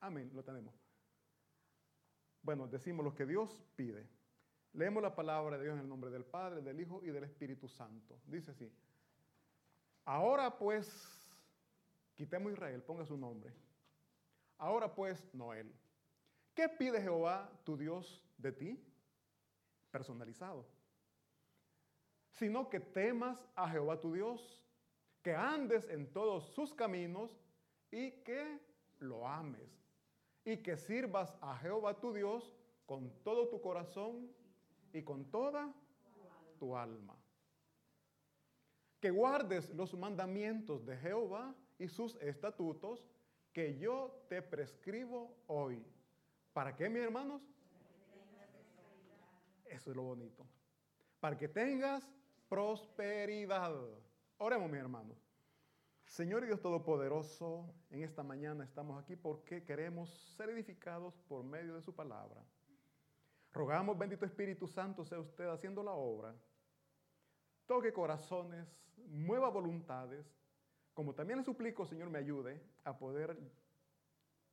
[0.00, 0.74] Amén, lo tenemos.
[2.42, 4.06] Bueno, decimos lo que Dios pide.
[4.72, 7.66] Leemos la palabra de Dios en el nombre del Padre, del Hijo y del Espíritu
[7.66, 8.20] Santo.
[8.26, 8.70] Dice así.
[10.04, 11.28] Ahora pues,
[12.14, 13.52] quitemos Israel, ponga su nombre.
[14.58, 15.74] Ahora pues, Noel.
[16.54, 18.84] ¿Qué pide Jehová tu Dios de ti?
[19.90, 20.64] Personalizado.
[22.30, 24.62] Sino que temas a Jehová tu Dios,
[25.26, 27.36] que andes en todos sus caminos
[27.90, 28.60] y que
[29.00, 29.68] lo ames.
[30.44, 32.54] Y que sirvas a Jehová tu Dios
[32.86, 34.30] con todo tu corazón
[34.92, 35.74] y con toda
[36.60, 37.16] tu alma
[39.00, 43.04] que guardes los mandamientos de Jehová y sus estatutos
[43.52, 45.84] que yo te prescribo hoy.
[46.52, 47.42] ¿Para qué, mis hermanos?
[49.64, 50.46] Eso es lo bonito.
[51.18, 52.08] Para que tengas
[52.48, 53.74] prosperidad.
[54.38, 55.16] Oremos, mis hermanos.
[56.04, 61.80] Señor Dios Todopoderoso, en esta mañana estamos aquí porque queremos ser edificados por medio de
[61.80, 62.44] su palabra.
[63.50, 66.34] Rogamos, bendito Espíritu Santo, sea usted haciendo la obra.
[67.64, 68.68] Toque corazones,
[69.08, 70.26] mueva voluntades,
[70.92, 73.38] como también le suplico, Señor, me ayude a poder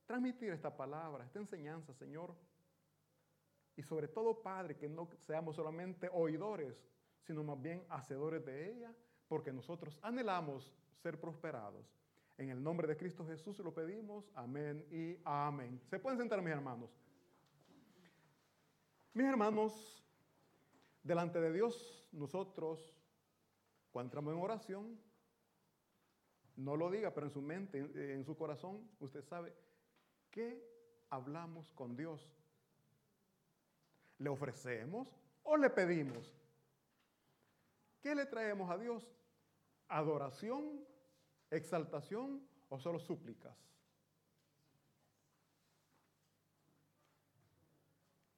[0.06, 2.34] transmitir esta palabra, esta enseñanza, Señor.
[3.76, 6.74] Y sobre todo, Padre, que no seamos solamente oidores,
[7.20, 8.94] sino más bien hacedores de ella,
[9.34, 11.84] porque nosotros anhelamos ser prosperados.
[12.38, 14.30] En el nombre de Cristo Jesús lo pedimos.
[14.36, 15.80] Amén y amén.
[15.90, 16.88] Se pueden sentar, mis hermanos.
[19.12, 20.04] Mis hermanos,
[21.02, 22.96] delante de Dios, nosotros
[23.90, 25.00] cuando entramos en oración,
[26.54, 29.52] no lo diga, pero en su mente, en, su corazón, usted sabe
[30.30, 30.64] qué
[31.10, 32.24] hablamos con Dios.
[34.18, 36.32] ¿Le ofrecemos o le pedimos?
[38.00, 39.04] ¿Qué le traemos a Dios?
[39.88, 40.84] ¿Adoración,
[41.50, 43.56] exaltación o solo súplicas?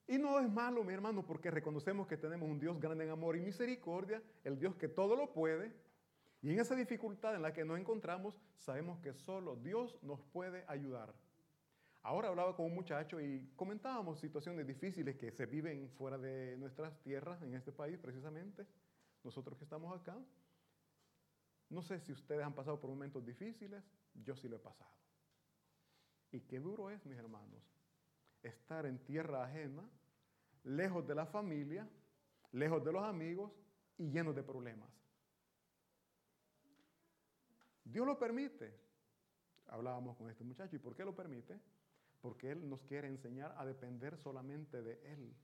[0.09, 3.37] Y no es malo, mi hermano, porque reconocemos que tenemos un Dios grande en amor
[3.37, 5.73] y misericordia, el Dios que todo lo puede.
[6.43, 10.65] Y en esa dificultad en la que nos encontramos, sabemos que solo Dios nos puede
[10.69, 11.13] ayudar.
[12.03, 16.97] Ahora hablaba con un muchacho y comentábamos situaciones difíciles que se viven fuera de nuestras
[17.01, 18.65] tierras, en este país precisamente,
[19.25, 20.17] nosotros que estamos acá.
[21.69, 23.83] No sé si ustedes han pasado por momentos difíciles,
[24.15, 24.91] yo sí lo he pasado.
[26.31, 27.63] Y qué duro es, mis hermanos,
[28.43, 29.83] estar en tierra ajena,
[30.65, 31.89] lejos de la familia,
[32.53, 33.53] lejos de los amigos
[33.99, 34.91] y llenos de problemas.
[37.85, 38.75] Dios lo permite.
[39.69, 40.77] Hablábamos con este muchacho.
[40.77, 41.61] ¿Y por qué lo permite?
[42.21, 45.35] Porque Él nos quiere enseñar a depender solamente de Él.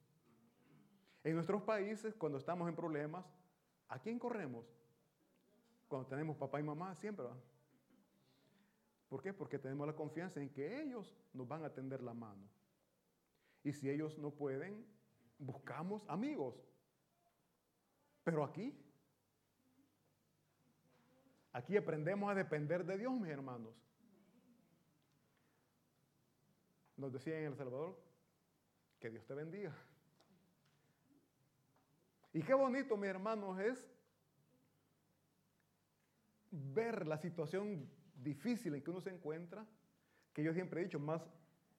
[1.25, 3.25] En nuestros países, cuando estamos en problemas,
[3.89, 4.67] ¿a quién corremos?
[5.93, 7.27] Cuando tenemos papá y mamá, siempre.
[9.11, 9.35] ¿Por qué?
[9.35, 12.49] Porque tenemos la confianza en que ellos nos van a tender la mano.
[13.63, 14.87] Y si ellos no pueden,
[15.39, 16.55] buscamos amigos.
[18.25, 18.75] Pero aquí,
[21.53, 23.75] aquí aprendemos a depender de Dios, mis hermanos.
[26.97, 28.03] Nos decía en El Salvador,
[28.99, 29.77] que Dios te bendiga.
[32.33, 33.92] Y qué bonito, mis hermanos, es
[36.53, 39.67] ver la situación difícil en que uno se encuentra,
[40.33, 41.23] que yo siempre he dicho, más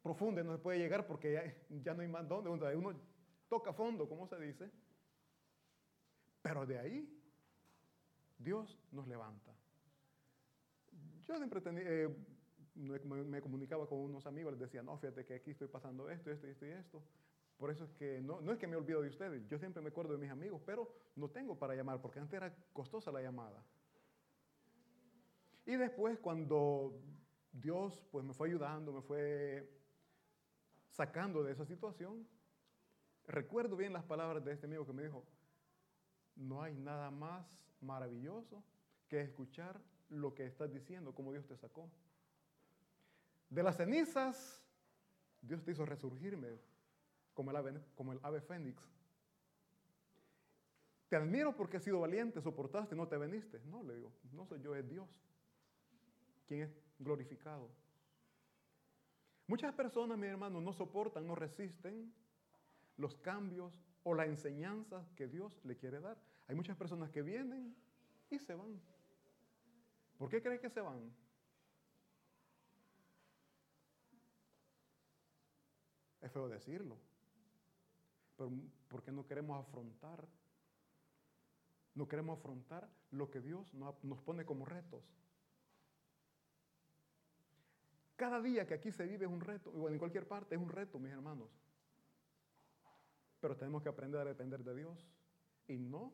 [0.02, 2.50] profunda no se puede llegar porque ya, no hay más donde.
[2.50, 2.94] Uno
[3.48, 4.70] toca fondo, como se dice.
[6.42, 7.24] Pero de ahí
[8.38, 9.54] Dios nos levanta.
[11.26, 12.14] Yo siempre eh,
[12.76, 16.48] me comunicaba con unos amigos, les decía, no, fíjate que aquí estoy pasando esto, esto,
[16.48, 17.02] esto y esto.
[17.58, 19.90] Por eso es que no, no es que me olvido de ustedes, yo siempre me
[19.90, 23.64] acuerdo de mis amigos, pero no tengo para llamar, porque antes era costosa la llamada.
[25.66, 27.01] Y después cuando
[27.51, 29.69] Dios pues me fue ayudando, me fue
[30.90, 32.28] sacando de esa situación.
[33.25, 35.25] Recuerdo bien las palabras de este amigo que me dijo,
[36.35, 37.46] no hay nada más
[37.81, 38.63] maravilloso
[39.07, 39.79] que escuchar
[40.09, 41.90] lo que estás diciendo, como Dios te sacó.
[43.50, 44.63] De las cenizas,
[45.42, 46.59] Dios te hizo resurgirme
[47.33, 48.81] como el ave, como el ave fénix.
[51.09, 53.62] Te admiro porque has sido valiente, soportaste, no te veniste.
[53.66, 55.07] No, le digo, no soy yo, es Dios.
[56.45, 57.69] Quien es glorificado.
[59.48, 62.13] Muchas personas, mi hermano, no soportan, no resisten
[62.98, 63.74] los cambios
[64.04, 66.18] o la enseñanza que Dios le quiere dar.
[66.48, 67.75] Hay muchas personas que vienen
[68.30, 68.81] y se van.
[70.18, 71.13] ¿Por qué creen que se van?
[76.22, 76.98] Es feo decirlo,
[78.38, 78.50] pero
[78.88, 80.25] porque no queremos afrontar,
[81.95, 85.04] no queremos afrontar lo que Dios nos pone como retos.
[88.15, 90.69] Cada día que aquí se vive es un reto, o en cualquier parte es un
[90.69, 91.50] reto, mis hermanos.
[93.39, 95.07] Pero tenemos que aprender a depender de Dios
[95.68, 96.13] y no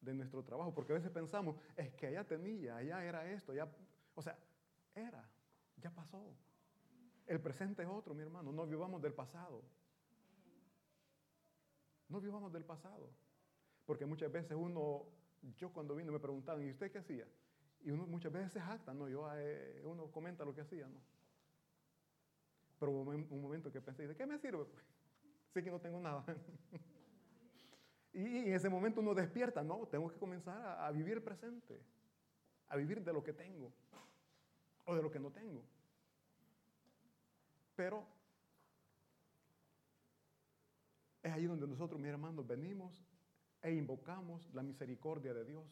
[0.00, 3.66] de nuestro trabajo, porque a veces pensamos, es que allá tenía, allá era esto, ya,
[4.14, 4.38] o sea,
[4.94, 5.26] era,
[5.78, 6.36] ya pasó.
[7.26, 9.62] El presente es otro, mi hermano, no vivamos del pasado.
[12.08, 13.10] No vivamos del pasado.
[13.86, 15.06] Porque muchas veces uno,
[15.56, 17.26] yo cuando vine me preguntaban, ¿y usted qué hacía?
[17.80, 19.08] Y uno muchas veces se jacta, ¿no?
[19.08, 21.00] Yo, eh, uno comenta lo que hacía, ¿no?
[22.78, 24.66] Pero hubo un momento que pensé, ¿de qué me sirve?
[25.54, 26.24] sé que no tengo nada.
[28.12, 29.86] y, en ese momento uno despierta, ¿no?
[29.86, 31.80] Tengo que comenzar a, vivir presente,
[32.68, 33.72] a vivir de lo que tengo
[34.84, 35.62] o de lo que no tengo.
[37.76, 38.06] Pero
[41.22, 43.04] es ahí donde nosotros, mis hermanos, venimos
[43.62, 45.64] e invocamos la misericordia de Dios.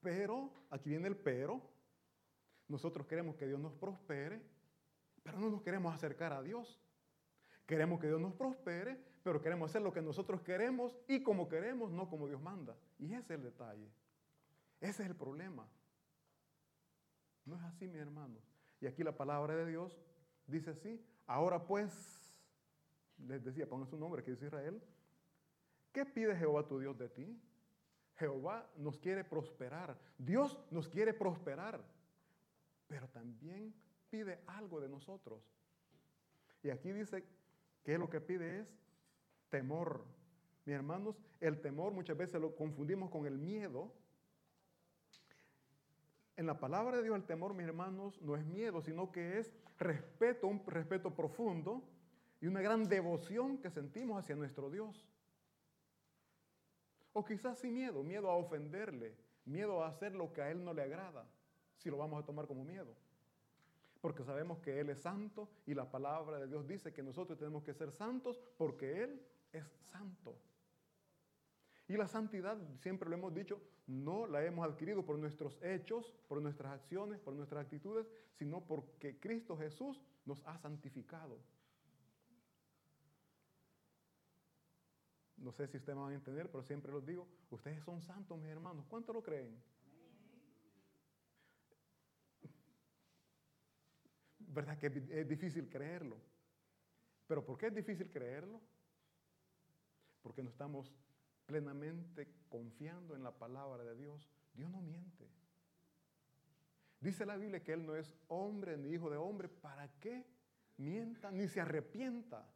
[0.00, 1.62] Pero, aquí viene el pero,
[2.74, 4.42] nosotros queremos que Dios nos prospere,
[5.22, 6.80] pero no nos queremos acercar a Dios.
[7.66, 11.92] Queremos que Dios nos prospere, pero queremos hacer lo que nosotros queremos y como queremos,
[11.92, 12.76] no como Dios manda.
[12.98, 13.88] Y ese es el detalle.
[14.80, 15.68] Ese es el problema.
[17.44, 18.40] No es así, mi hermano.
[18.80, 19.96] Y aquí la palabra de Dios
[20.48, 21.00] dice así.
[21.28, 21.92] Ahora pues,
[23.18, 24.82] les decía, pongan su nombre, que dice Israel.
[25.92, 27.40] ¿Qué pide Jehová tu Dios de ti?
[28.16, 29.96] Jehová nos quiere prosperar.
[30.18, 31.93] Dios nos quiere prosperar.
[32.86, 33.74] Pero también
[34.10, 35.42] pide algo de nosotros.
[36.62, 37.24] Y aquí dice
[37.82, 38.68] que lo que pide es
[39.50, 40.04] temor.
[40.64, 43.92] Mis hermanos, el temor muchas veces lo confundimos con el miedo.
[46.36, 49.52] En la palabra de Dios el temor, mis hermanos, no es miedo, sino que es
[49.78, 51.82] respeto, un respeto profundo
[52.40, 55.06] y una gran devoción que sentimos hacia nuestro Dios.
[57.12, 59.14] O quizás sin miedo, miedo a ofenderle,
[59.44, 61.26] miedo a hacer lo que a Él no le agrada,
[61.76, 62.94] si lo vamos a tomar como miedo
[64.04, 67.64] porque sabemos que Él es santo y la palabra de Dios dice que nosotros tenemos
[67.64, 70.38] que ser santos porque Él es santo.
[71.88, 76.42] Y la santidad, siempre lo hemos dicho, no la hemos adquirido por nuestros hechos, por
[76.42, 81.38] nuestras acciones, por nuestras actitudes, sino porque Cristo Jesús nos ha santificado.
[85.38, 88.50] No sé si ustedes van a entender, pero siempre los digo, ustedes son santos, mis
[88.50, 88.84] hermanos.
[88.86, 89.58] ¿Cuánto lo creen?
[94.54, 96.16] ¿Verdad que es difícil creerlo?
[97.26, 98.60] ¿Pero por qué es difícil creerlo?
[100.22, 100.94] Porque no estamos
[101.44, 104.30] plenamente confiando en la palabra de Dios.
[104.54, 105.28] Dios no miente.
[107.00, 109.48] Dice la Biblia que Él no es hombre ni hijo de hombre.
[109.48, 110.24] ¿Para qué
[110.76, 112.48] mienta ni se arrepienta?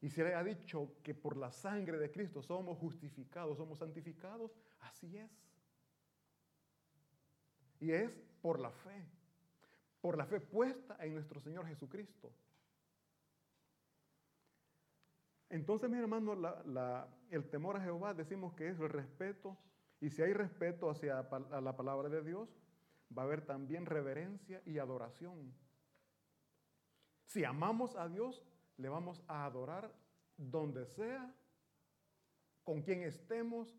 [0.00, 4.56] Y si le ha dicho que por la sangre de Cristo somos justificados, somos santificados,
[4.80, 5.30] así es.
[7.80, 9.15] Y es por la fe
[10.00, 12.32] por la fe puesta en nuestro Señor Jesucristo.
[15.48, 16.34] Entonces, mi hermano,
[17.30, 19.56] el temor a Jehová decimos que es el respeto,
[20.00, 21.22] y si hay respeto hacia
[21.60, 22.48] la palabra de Dios,
[23.16, 25.54] va a haber también reverencia y adoración.
[27.24, 28.44] Si amamos a Dios,
[28.76, 29.92] le vamos a adorar
[30.36, 31.34] donde sea,
[32.62, 33.74] con quien estemos,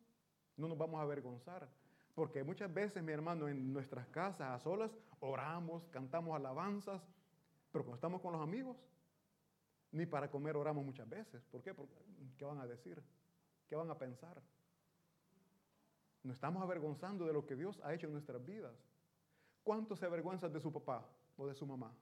[0.56, 1.69] no nos vamos a avergonzar.
[2.18, 7.00] Porque muchas veces, mi hermano, en nuestras casas, a solas, oramos, cantamos alabanzas,
[7.71, 8.76] pero cuando estamos con los amigos,
[9.92, 11.44] ni para comer oramos muchas veces.
[11.52, 11.76] ¿Por qué?
[11.76, 11.94] Porque,
[12.36, 13.04] ¿Qué van a decir?
[13.68, 14.42] ¿Qué van a pensar?
[16.24, 18.74] Nos estamos avergonzando de lo que Dios ha hecho en nuestras vidas.
[19.64, 21.07] ¿Cuántos se avergüenzan de su papá
[21.38, 21.95] o de su mamá?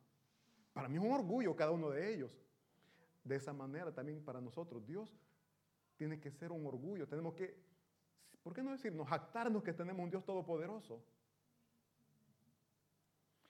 [0.72, 2.40] Para mí es un orgullo cada uno de ellos.
[3.26, 5.14] De esa manera también para nosotros Dios
[5.98, 7.06] tiene que ser un orgullo.
[7.06, 7.65] Tenemos que
[8.46, 11.04] ¿Por qué no decirnos, jactarnos que tenemos un Dios todopoderoso?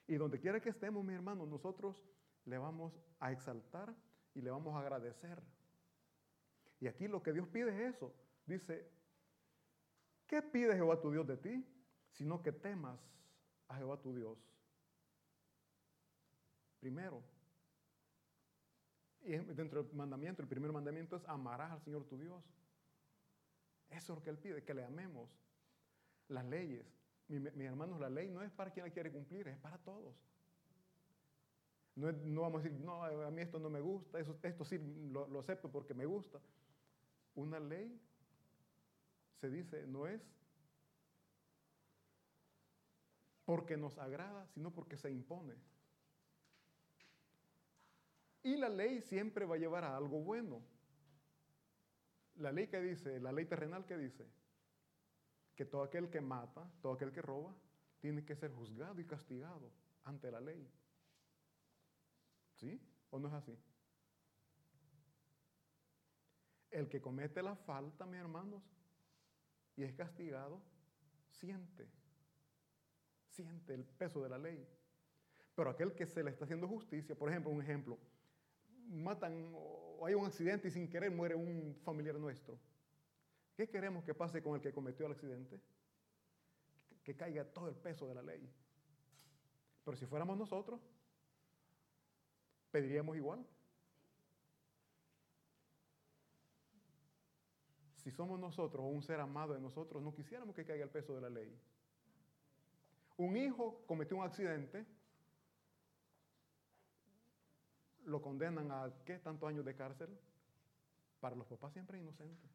[0.07, 2.01] Y donde quiera que estemos, mi hermano, nosotros
[2.45, 3.93] le vamos a exaltar
[4.33, 5.43] y le vamos a agradecer.
[6.79, 8.15] Y aquí lo que Dios pide es eso.
[8.45, 8.89] Dice,
[10.27, 11.67] ¿qué pide Jehová tu Dios de ti?
[12.11, 12.97] Sino que temas
[13.67, 14.39] a Jehová tu Dios.
[16.79, 17.21] Primero.
[19.23, 22.41] Y dentro del mandamiento, el primer mandamiento es amarás al Señor tu Dios.
[23.95, 25.29] Eso es lo que Él pide, que le amemos.
[26.27, 26.85] Las leyes.
[27.27, 30.15] Mis mi hermanos, la ley no es para quien la quiere cumplir, es para todos.
[31.95, 34.77] No, vamos a decir, no, a mí esto no me gusta, esto sí
[35.11, 36.41] lo, lo acepto porque me gusta.
[37.35, 37.99] Una ley,
[39.39, 40.21] se dice, no es
[43.45, 45.55] porque nos agrada, sino porque se impone.
[48.43, 50.61] Y la ley siempre va a llevar a algo bueno.
[52.35, 54.25] La ley que dice, la ley terrenal que dice,
[55.55, 57.55] que todo aquel que mata, todo aquel que roba,
[57.99, 59.71] tiene que ser juzgado y castigado
[60.03, 60.69] ante la ley.
[62.55, 62.79] ¿Sí?
[63.09, 63.57] ¿O no es así?
[66.71, 68.61] El que comete la falta, mis hermanos,
[69.77, 70.61] y es castigado,
[71.29, 71.87] siente,
[73.29, 74.67] siente el peso de la ley.
[75.55, 77.97] Pero aquel que se le está haciendo justicia, por ejemplo, un ejemplo,
[78.89, 79.53] matan
[79.99, 82.57] o hay un accidente y sin querer muere un familiar nuestro.
[83.55, 85.59] ¿Qué queremos que pase con el que cometió el accidente?
[87.03, 88.49] Que caiga todo el peso de la ley.
[89.83, 90.81] Pero si fuéramos nosotros,
[92.71, 93.45] pediríamos igual.
[97.95, 101.15] Si somos nosotros o un ser amado de nosotros, no quisiéramos que caiga el peso
[101.15, 101.57] de la ley.
[103.17, 104.85] Un hijo cometió un accidente,
[108.05, 110.09] lo condenan a qué tantos años de cárcel.
[111.19, 112.47] Para los papás siempre es inocente.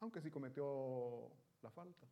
[0.00, 1.30] Aunque sí cometió
[1.62, 2.06] la falta.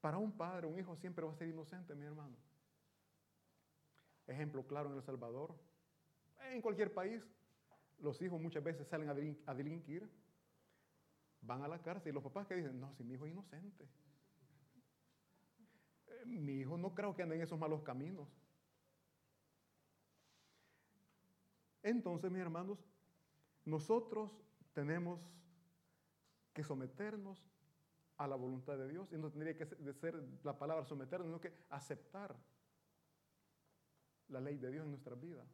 [0.00, 2.36] Para un padre, un hijo siempre va a ser inocente, mi hermano.
[4.26, 5.54] Ejemplo claro en El Salvador.
[6.50, 7.22] En cualquier país,
[7.98, 10.08] los hijos muchas veces salen a, delinquir,
[11.42, 13.86] van a la cárcel y los papás que dicen, no, si mi hijo es inocente.
[16.26, 18.28] Mi hijo no creo que ande en esos malos caminos.
[21.82, 22.78] Entonces, mis hermanos,
[23.64, 24.30] nosotros
[24.72, 25.20] tenemos
[26.52, 27.50] que someternos
[28.16, 31.54] a la voluntad de Dios y no tendría que ser la palabra someternos, sino que
[31.70, 32.36] aceptar
[34.28, 35.44] la ley de Dios en nuestra vida,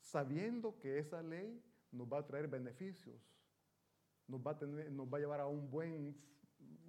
[0.00, 3.20] sabiendo que esa ley nos va a traer beneficios,
[4.28, 6.16] va a, nos va a llevar a un buen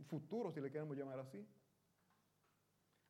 [0.07, 1.45] futuro, si le queremos llamar así.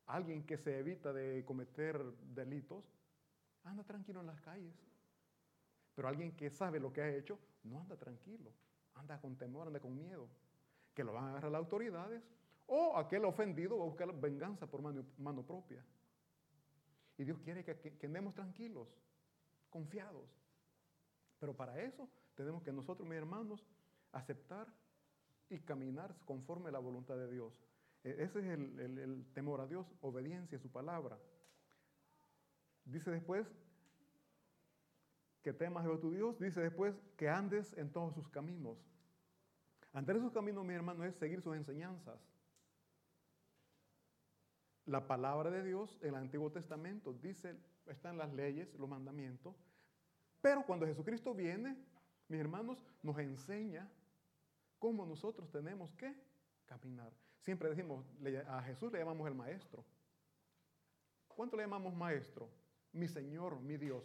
[0.06, 2.00] Alguien que se evita de cometer
[2.34, 2.84] delitos,
[3.64, 4.74] anda tranquilo en las calles.
[5.94, 8.52] Pero alguien que sabe lo que ha hecho, no anda tranquilo,
[8.94, 10.28] anda con temor, anda con miedo,
[10.94, 12.22] que lo van a agarrar las autoridades
[12.66, 15.84] o aquel ofendido va a buscar venganza por mano, propia.
[17.16, 18.88] Y Dios quiere que, que andemos tranquilos,
[19.70, 20.28] confiados.
[21.38, 23.64] Pero para eso tenemos que nosotros, mis hermanos,
[24.12, 24.66] aceptar
[25.48, 27.54] y caminar conforme a la voluntad de Dios.
[28.06, 31.18] E, ese es el, temor a Dios, obediencia a su palabra.
[32.84, 33.52] Dice después
[35.42, 38.78] que temas a tu Dios, dice después que andes en todos sus caminos.
[39.92, 42.20] Andar en sus caminos, mi hermano, es seguir sus enseñanzas.
[44.84, 49.56] La palabra de Dios el Antiguo Testamento dice, están las leyes, los mandamientos,
[50.40, 51.76] pero cuando Jesucristo viene,
[52.28, 53.90] mis hermanos, nos enseña
[54.78, 56.14] cómo nosotros tenemos que
[56.66, 57.12] caminar.
[57.46, 58.04] Siempre decimos,
[58.48, 59.84] a Jesús le llamamos el maestro.
[61.28, 62.50] ¿Cuánto le llamamos maestro?
[62.90, 64.02] Mi Señor, mi Dios.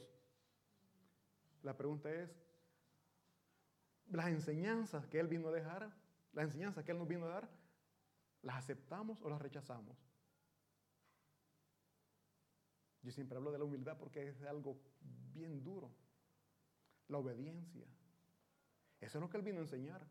[1.64, 2.30] La pregunta es,
[4.12, 5.92] las enseñanzas que Él vino a dejar,
[6.34, 7.50] las enseñanzas que Él nos vino a dar,
[8.44, 9.98] ¿las aceptamos o las rechazamos?
[13.02, 14.80] Yo siempre hablo de la humildad porque es algo
[15.34, 15.92] bien duro.
[17.08, 17.88] La obediencia.
[19.00, 20.06] Eso es lo que Él vino a enseñar.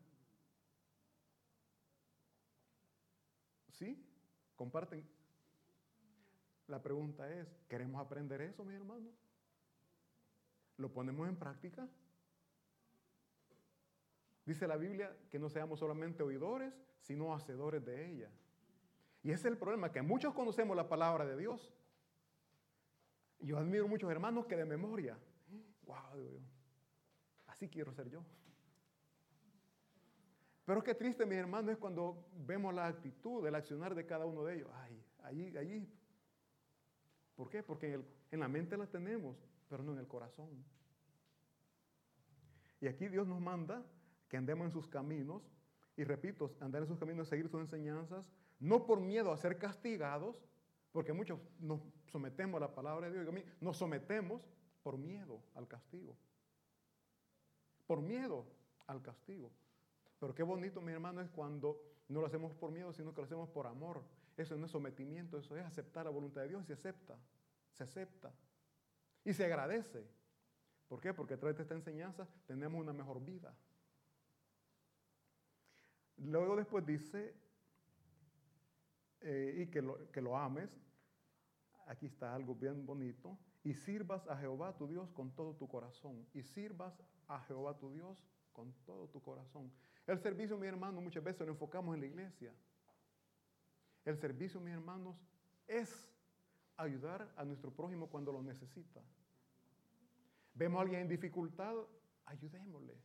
[3.81, 3.99] ¿Sí?
[4.57, 5.03] Comparten.
[6.67, 9.13] La pregunta es, ¿queremos aprender eso, mis hermanos?
[10.77, 11.89] ¿Lo ponemos en práctica?
[14.45, 18.31] Dice la Biblia que no seamos solamente oidores, sino hacedores de ella.
[19.23, 21.73] Y ese es el problema, que muchos conocemos la palabra de Dios.
[23.41, 25.19] Yo admiro muchos hermanos que de memoria,
[25.87, 26.41] wow, digo yo,
[27.47, 28.23] así quiero ser yo.
[30.71, 34.45] Pero qué triste, mis hermanos, es cuando vemos la actitud, el accionar de cada uno
[34.45, 34.71] de ellos.
[34.73, 35.93] Ay, allí, allí.
[37.35, 37.65] ¿Por qué?
[37.65, 38.01] Porque
[38.31, 39.37] en la mente la tenemos,
[39.69, 40.49] pero no en el corazón.
[42.81, 43.85] Y aquí Dios nos manda
[44.29, 45.43] que andemos en sus caminos,
[45.97, 48.25] y repito, andar en sus caminos, seguir sus enseñanzas,
[48.61, 50.41] no por miedo a ser castigados,
[50.93, 51.81] porque muchos nos
[52.13, 54.49] sometemos a la palabra de Dios, nos sometemos
[54.85, 56.17] por miedo al castigo.
[57.89, 58.47] Por miedo
[58.87, 59.51] al castigo.
[60.21, 63.25] Pero qué bonito, mi hermano, es cuando no lo hacemos por miedo, sino que lo
[63.25, 64.05] hacemos por amor.
[64.37, 67.19] Eso no es sometimiento, eso es aceptar la voluntad de Dios y se acepta,
[67.73, 68.33] se acepta.
[69.25, 70.07] Y se agradece.
[70.89, 71.15] ¿Por qué?
[71.15, 73.55] Porque a través de esta enseñanza tenemos una mejor vida.
[76.19, 77.35] Luego después dice,
[79.21, 80.71] eh, y que lo, que lo ames,
[81.87, 86.27] aquí está algo bien bonito, y sirvas a Jehová tu Dios con todo tu corazón,
[86.35, 88.23] y sirvas a Jehová tu Dios
[88.53, 89.73] con todo tu corazón.
[90.11, 92.53] El servicio, mi hermano, muchas veces lo enfocamos en la iglesia.
[94.05, 95.15] El servicio, mis hermanos,
[95.69, 96.13] es
[96.77, 99.01] ayudar a nuestro prójimo cuando lo necesita.
[100.53, 101.77] Vemos a alguien en dificultad,
[102.25, 102.97] ayudémosle.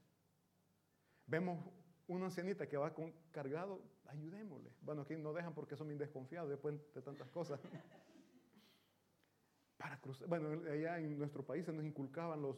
[1.28, 1.64] Vemos
[2.08, 4.72] una ancianita que va con, cargado, ayudémosle.
[4.82, 7.60] Bueno, aquí no dejan porque son bien desconfiados después de tantas cosas.
[9.78, 12.56] Para cruzar, bueno, allá en nuestro país se nos inculcaban las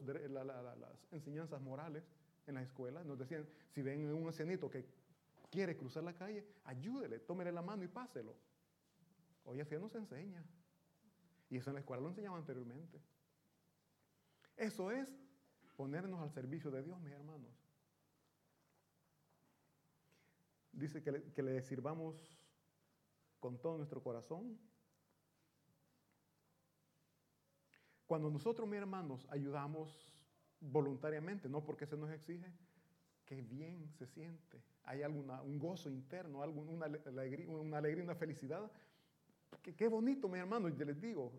[1.12, 2.06] enseñanzas morales
[2.48, 3.06] en las escuelas.
[3.06, 4.86] Nos decían, si ven un ancianito que
[5.52, 8.36] quiere cruzar la calle, ayúdele, tómele la mano y páselo.
[9.46, 10.44] Hoy así no se enseña.
[11.50, 13.00] Y eso en la escuela lo enseñaba anteriormente.
[14.56, 15.14] Eso es
[15.76, 17.52] ponernos al servicio de Dios, mis hermanos.
[20.72, 22.16] Dice que le, que le sirvamos
[23.40, 24.60] con todo nuestro corazón.
[28.06, 30.08] Cuando nosotros, mis hermanos, ayudamos
[30.60, 32.52] voluntariamente, no porque se nos exige,
[33.26, 34.62] qué bien se siente.
[34.84, 38.72] Hay alguna, un gozo interno, una, alegría, una alegría, una felicidad.
[39.62, 41.32] Qué, bonito, mis hermanos, yo les digo,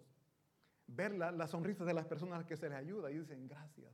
[0.87, 3.93] ver la, la sonrisa de las personas que se les ayuda y dicen gracias.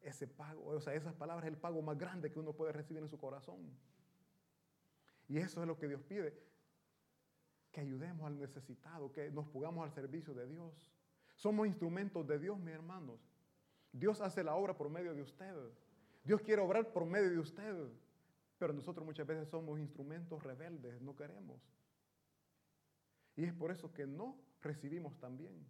[0.00, 3.02] Ese pago, o sea, esas palabras es el pago más grande que uno puede recibir
[3.02, 3.58] en su corazón.
[5.28, 6.38] Y eso es lo que Dios pide,
[7.72, 10.72] que ayudemos al necesitado, que nos pongamos al servicio de Dios.
[11.34, 13.20] Somos instrumentos de Dios, mis hermanos.
[13.98, 15.54] Dios hace la obra por medio de usted.
[16.22, 17.88] Dios quiere obrar por medio de usted.
[18.58, 21.60] Pero nosotros muchas veces somos instrumentos rebeldes, no queremos.
[23.36, 25.66] Y es por eso que no recibimos también.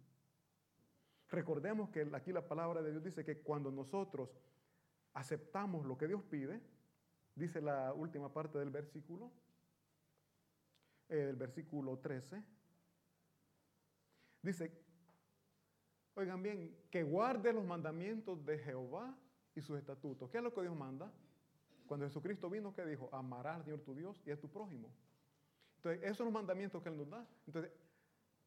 [1.29, 4.29] Recordemos que aquí la palabra de Dios dice que cuando nosotros
[5.13, 6.61] aceptamos lo que Dios pide,
[7.35, 9.31] dice la última parte del versículo,
[11.09, 12.43] el versículo 13,
[14.41, 14.86] dice,
[16.17, 19.15] oigan bien, que guarde los mandamientos de Jehová
[19.55, 20.29] y sus estatutos.
[20.29, 21.11] ¿Qué es lo que Dios manda?
[21.85, 23.09] Cuando Jesucristo vino, ¿qué dijo?
[23.13, 24.91] Amarás al Señor tu Dios y a tu prójimo.
[25.77, 27.25] Entonces, esos son los mandamientos que Él nos da.
[27.45, 27.71] Entonces,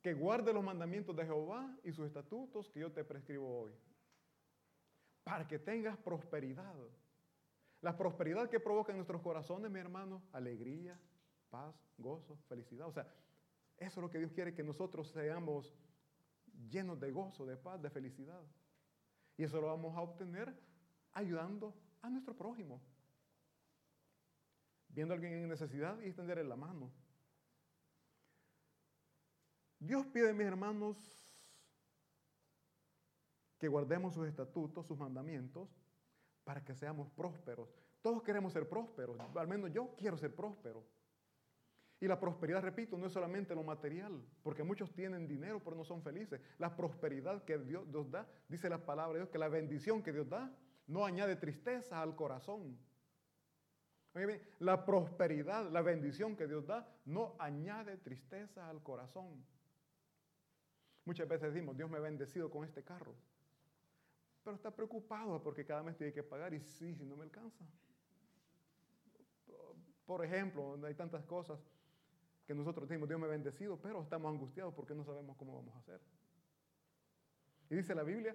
[0.03, 3.73] que guarde los mandamientos de Jehová y sus estatutos que yo te prescribo hoy.
[5.23, 6.75] Para que tengas prosperidad.
[7.83, 10.99] La prosperidad que provoca en nuestros corazones, mi hermano, alegría,
[11.51, 12.89] paz, gozo, felicidad.
[12.89, 13.07] O sea,
[13.79, 15.73] eso es lo que Dios quiere, que nosotros seamos
[16.69, 18.43] llenos de gozo, de paz, de felicidad.
[19.37, 20.55] Y eso lo vamos a obtener
[21.13, 22.81] ayudando a nuestro prójimo.
[24.89, 26.91] Viendo a alguien en necesidad y extenderle la mano.
[29.79, 30.99] Dios pide, mis hermanos,
[33.59, 35.69] que guardemos sus estatutos, sus mandamientos,
[36.45, 37.69] para que seamos prósperos.
[38.03, 40.85] Todos queremos ser prósperos, al menos yo quiero ser próspero.
[42.01, 45.85] Y la prosperidad, repito, no es solamente lo material, porque muchos tienen dinero pero no
[45.85, 46.41] son felices.
[46.59, 50.13] La prosperidad que Dios nos da, dice la palabra de Dios, que la bendición que
[50.13, 50.51] Dios da
[50.87, 52.79] no añade tristeza al corazón.
[54.59, 59.45] la prosperidad, la bendición que Dios da, no añade tristeza al corazón.
[61.05, 63.15] Muchas veces decimos, Dios me ha bendecido con este carro,
[64.43, 67.65] pero está preocupado porque cada mes tiene que pagar y sí, si no me alcanza.
[70.07, 71.61] Por ejemplo, hay tantas cosas
[72.51, 75.73] que nosotros decimos, Dios me ha bendecido, pero estamos angustiados porque no sabemos cómo vamos
[75.77, 76.01] a hacer.
[77.71, 78.35] Y dice la Biblia,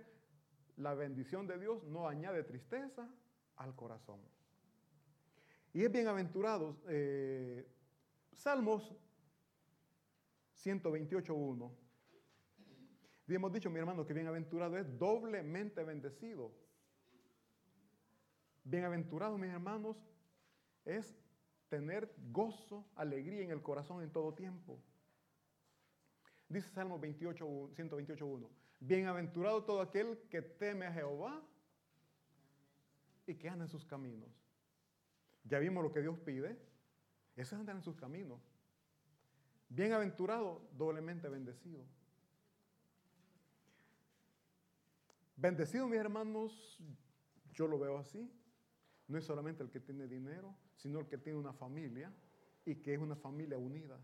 [0.77, 3.09] la bendición de Dios no añade tristeza
[3.57, 4.21] al corazón.
[5.73, 7.67] Y es bienaventurado, eh,
[8.31, 8.95] Salmos
[10.63, 11.71] 128.1.
[13.27, 16.53] Y hemos dicho, mi hermano, que bienaventurado es doblemente bendecido.
[18.63, 19.97] Bienaventurado, mis hermanos,
[20.85, 21.17] es
[21.75, 24.79] tener gozo, alegría en el corazón en todo tiempo.
[26.47, 28.47] Dice Salmo 28, 128.1.
[28.79, 31.43] Bienaventurado todo aquel que teme a Jehová
[33.27, 34.29] y que anda en sus caminos.
[35.43, 36.57] Ya vimos lo que Dios pide.
[37.35, 38.39] Eso es andar en sus caminos.
[39.67, 41.83] Bienaventurado, doblemente bendecido.
[45.35, 46.79] Bendecido, mis hermanos,
[47.53, 48.31] yo lo veo así.
[49.07, 52.11] No es solamente el que tiene dinero, sino el que tiene una familia
[52.65, 53.99] y que es una familia unida.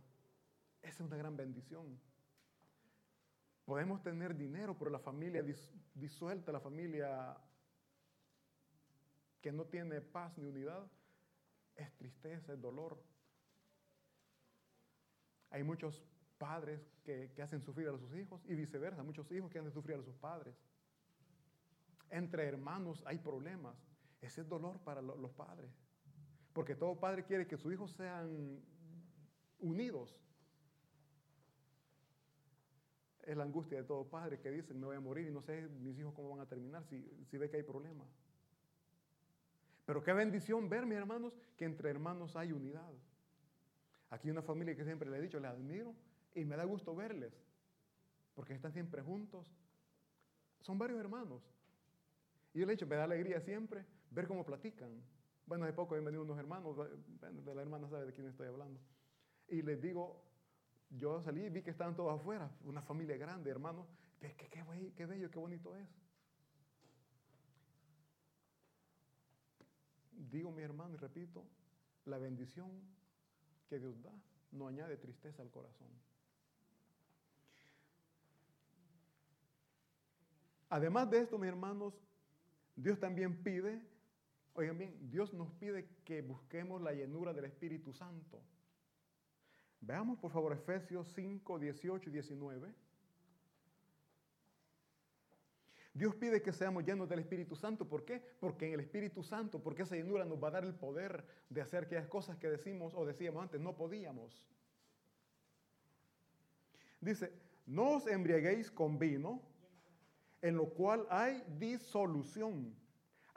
[0.81, 1.99] Esa es una gran bendición.
[3.65, 5.43] Podemos tener dinero, pero la familia
[5.93, 7.37] disuelta, la familia
[9.41, 10.87] que no tiene paz ni unidad,
[11.75, 13.01] es tristeza, es dolor.
[15.49, 16.03] Hay muchos
[16.37, 20.03] padres que, hacen sufrir a sus hijos y viceversa, muchos hijos que hacen sufrir a
[20.03, 20.55] sus padres.
[22.09, 23.75] Entre hermanos hay problemas.
[24.21, 25.71] Ese es dolor para los padres.
[26.53, 28.61] Porque todo padre quiere que sus hijos sean
[29.59, 30.19] unidos.
[33.23, 35.67] Es la angustia de todo padre que dice, me voy a morir y no sé
[35.67, 38.07] mis hijos cómo van a terminar si, si ve que hay problemas.
[39.85, 42.91] Pero qué bendición ver, mis hermanos, que entre hermanos hay unidad.
[44.09, 45.95] Aquí hay una familia que siempre le he dicho, les admiro
[46.35, 47.33] y me da gusto verles,
[48.35, 49.51] porque están siempre juntos.
[50.61, 51.41] Son varios hermanos.
[52.53, 54.89] Y yo le he dicho, me da alegría siempre ver cómo platican.
[55.45, 58.79] Bueno, hace poco han venido unos hermanos, de la hermana sabe de quién estoy hablando.
[59.47, 60.23] Y les digo,
[60.89, 63.87] yo salí y vi que estaban todos afuera, una familia grande, hermano.
[64.19, 64.47] Qué, qué,
[64.95, 65.87] qué bello, qué bonito es.
[70.11, 71.43] Digo, mi hermano, y repito,
[72.05, 72.69] la bendición
[73.67, 74.13] que Dios da
[74.51, 75.89] no añade tristeza al corazón.
[80.69, 81.93] Además de esto, mis hermanos,
[82.75, 83.81] Dios también pide,
[84.53, 88.41] oigan bien, Dios nos pide que busquemos la llenura del Espíritu Santo.
[89.81, 92.75] Veamos por favor Efesios 5, 18 y 19.
[95.93, 97.87] Dios pide que seamos llenos del Espíritu Santo.
[97.87, 98.21] ¿Por qué?
[98.39, 101.61] Porque en el Espíritu Santo, porque esa llenura nos va a dar el poder de
[101.61, 104.45] hacer aquellas cosas que decimos o decíamos antes, no podíamos.
[107.01, 107.33] Dice,
[107.65, 109.41] no os embriaguéis con vino,
[110.41, 112.73] en lo cual hay disolución.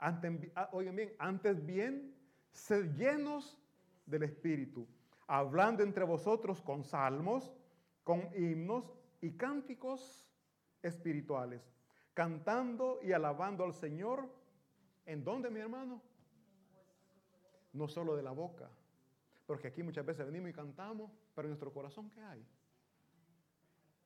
[0.05, 2.15] Ah, oigan bien, antes bien,
[2.51, 3.57] sed llenos
[4.05, 4.87] del Espíritu,
[5.27, 7.55] hablando entre vosotros con salmos,
[8.03, 10.29] con himnos y cánticos
[10.83, 11.75] espirituales
[12.15, 14.27] cantando y alabando al Señor.
[15.05, 16.01] ¿En dónde, mi hermano?
[17.73, 18.71] No solo de la boca,
[19.45, 22.43] porque aquí muchas veces venimos y cantamos, pero en nuestro corazón, ¿qué hay?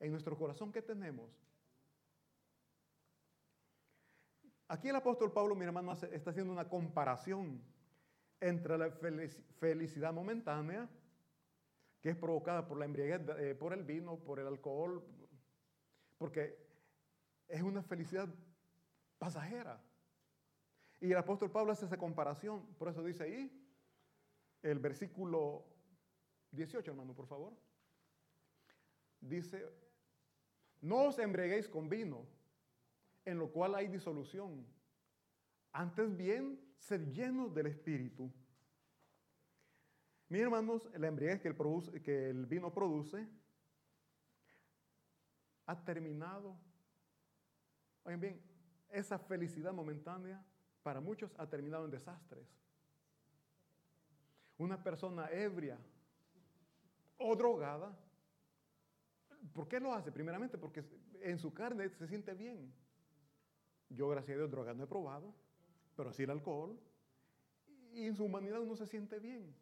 [0.01, 1.29] En nuestro corazón, ¿qué tenemos?
[4.69, 7.60] Aquí el apóstol Pablo, mi hermano, está haciendo una comparación
[8.39, 8.91] entre la
[9.58, 10.88] felicidad momentánea,
[11.99, 15.03] que es provocada por la embriaguez, eh, por el vino, por el alcohol,
[16.19, 16.55] porque
[17.47, 18.29] es una felicidad
[19.17, 19.82] pasajera.
[21.01, 23.51] Y el apóstol Pablo hace esa comparación, por eso dice ahí,
[24.62, 25.65] el versículo
[26.51, 27.53] 18, hermano, por favor.
[29.19, 29.65] Dice,
[30.82, 32.27] no os embriaguéis con vino,
[33.30, 34.65] en lo cual hay disolución.
[35.72, 38.32] Antes bien, sed llenos del Espíritu.
[40.30, 43.28] Mis hermanos, la embriaguez que el, que el vino produce
[45.65, 46.56] ha terminado
[48.04, 48.42] Oigan bien,
[48.89, 50.44] esa felicidad momentánea
[50.84, 52.48] para muchos ha terminado en desastres.
[54.58, 55.78] Una persona ebria
[57.18, 57.98] o drogada,
[59.54, 60.12] ¿por qué lo hace?
[60.12, 60.84] Primeramente porque
[61.22, 62.74] en su carne se siente bien.
[63.89, 65.34] Yo, gracias a Dios, droga no he probado,
[65.95, 66.80] pero sí el alcohol.
[67.93, 69.56] Y en su humanidad uno se siente bien,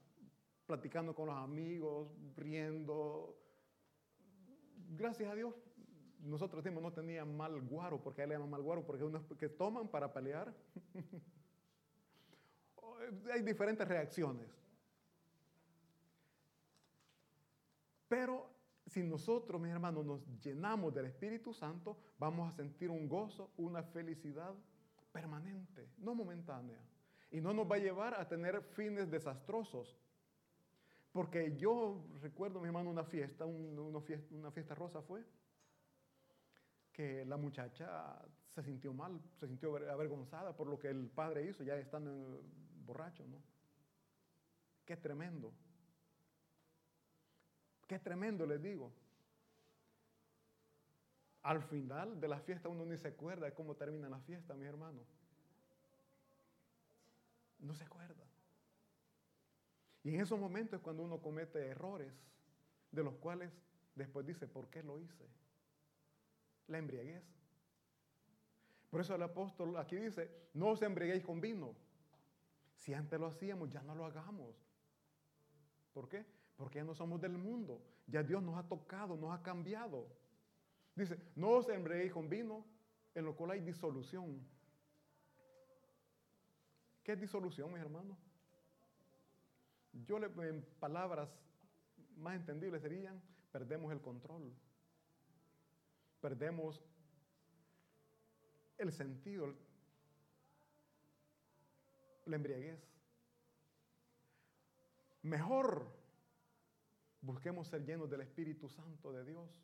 [0.66, 3.40] platicando con los amigos, riendo.
[4.90, 5.56] Gracias a Dios
[6.28, 9.50] nosotros decimos no tenía mal guaro, porque él le llaman mal guaro, porque unos que
[9.50, 10.54] toman para pelear.
[13.32, 14.48] Hay diferentes reacciones.
[18.08, 18.50] Pero
[18.98, 23.84] si nosotros, mis hermanos, nos llenamos del Espíritu Santo, vamos a sentir un gozo, una
[23.84, 24.56] felicidad
[25.12, 26.82] permanente, no momentánea.
[27.30, 29.96] Y no nos va a llevar a tener fines desastrosos.
[31.12, 34.02] Porque yo recuerdo, mi hermano, una fiesta, una
[34.52, 35.24] fiesta, rosa fue
[36.92, 41.64] que la muchacha se sintió mal, se sintió avergonzada por lo que el padre hizo,
[41.64, 42.42] ya estando
[42.84, 43.44] borracho, ¿no?
[44.86, 45.54] Qué tremendo.
[47.88, 48.92] Qué tremendo, les digo.
[51.44, 54.66] Al final de la fiesta uno ni se acuerda de cómo termina la fiesta, mi
[54.66, 55.02] hermano.
[57.60, 58.26] No se acuerda.
[60.04, 62.14] Y en esos momentos es cuando uno comete errores
[62.92, 63.52] de los cuales
[63.96, 65.28] después dice, ¿por qué lo hice?
[66.68, 67.24] la embriaguez.
[68.90, 71.76] Por eso el apóstol aquí dice, no os embriaguéis con vino.
[72.76, 74.56] Si antes lo hacíamos, ya no lo hagamos.
[75.94, 76.26] ¿Por qué?
[76.58, 77.82] Porque ya no somos del mundo.
[78.08, 80.08] Ya Dios nos ha tocado, nos ha cambiado.
[80.96, 82.66] Dice, no os embriaguéis con vino,
[83.16, 84.46] en lo cual hay disolución.
[87.04, 88.18] ¿Qué es disolución, mis hermanos?
[90.06, 91.30] Yo le, en palabras
[92.18, 94.52] más entendibles serían, perdemos el control
[96.20, 96.82] perdemos
[98.78, 99.56] el sentido,
[102.26, 102.80] la embriaguez.
[105.24, 105.97] Mejor
[107.28, 109.62] busquemos ser llenos del Espíritu Santo de Dios,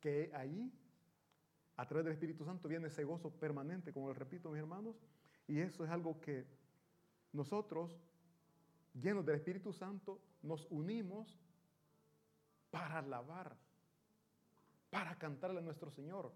[0.00, 0.72] que ahí,
[1.76, 4.96] a través del Espíritu Santo, viene ese gozo permanente, como les repito, mis hermanos,
[5.48, 6.46] y eso es algo que
[7.32, 7.98] nosotros,
[8.94, 11.36] llenos del Espíritu Santo, nos unimos
[12.70, 13.56] para alabar
[14.90, 16.32] para cantarle a nuestro Señor.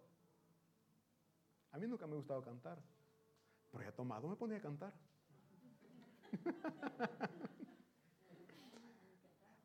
[1.73, 2.79] A mí nunca me ha gustado cantar,
[3.71, 4.93] pero ya tomado me ponía a cantar.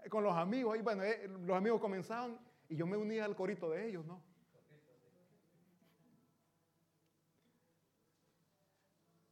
[0.07, 3.69] Con los amigos, y bueno, eh, los amigos comenzaban y yo me unía al corito
[3.69, 4.23] de ellos, ¿no?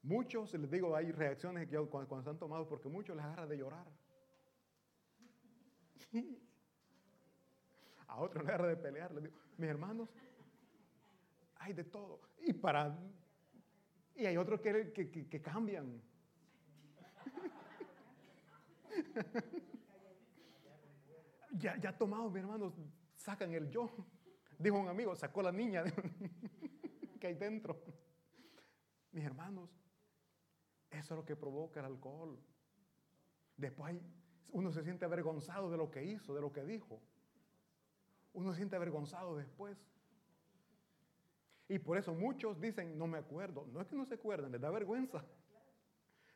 [0.03, 3.57] Muchos, les digo, hay reacciones que cuando, cuando están tomados porque muchos les agarra de
[3.57, 3.85] llorar.
[8.07, 9.11] A otros les agarra de pelear.
[9.11, 10.09] Les digo, mis hermanos,
[11.55, 12.21] hay de todo.
[12.39, 12.97] Y para
[14.15, 16.01] y hay otros que, que, que cambian.
[21.51, 22.73] ya, ya tomados, mis hermanos,
[23.15, 23.89] sacan el yo.
[24.57, 25.83] Dijo un amigo, sacó la niña
[27.19, 27.81] que hay dentro.
[29.11, 29.69] Mis hermanos,
[30.89, 32.39] eso es lo que provoca el alcohol.
[33.55, 33.95] Después
[34.49, 37.01] uno se siente avergonzado de lo que hizo, de lo que dijo.
[38.33, 39.77] Uno se siente avergonzado después.
[41.69, 43.67] Y por eso muchos dicen, no me acuerdo.
[43.67, 45.25] No es que no se acuerden, les da vergüenza.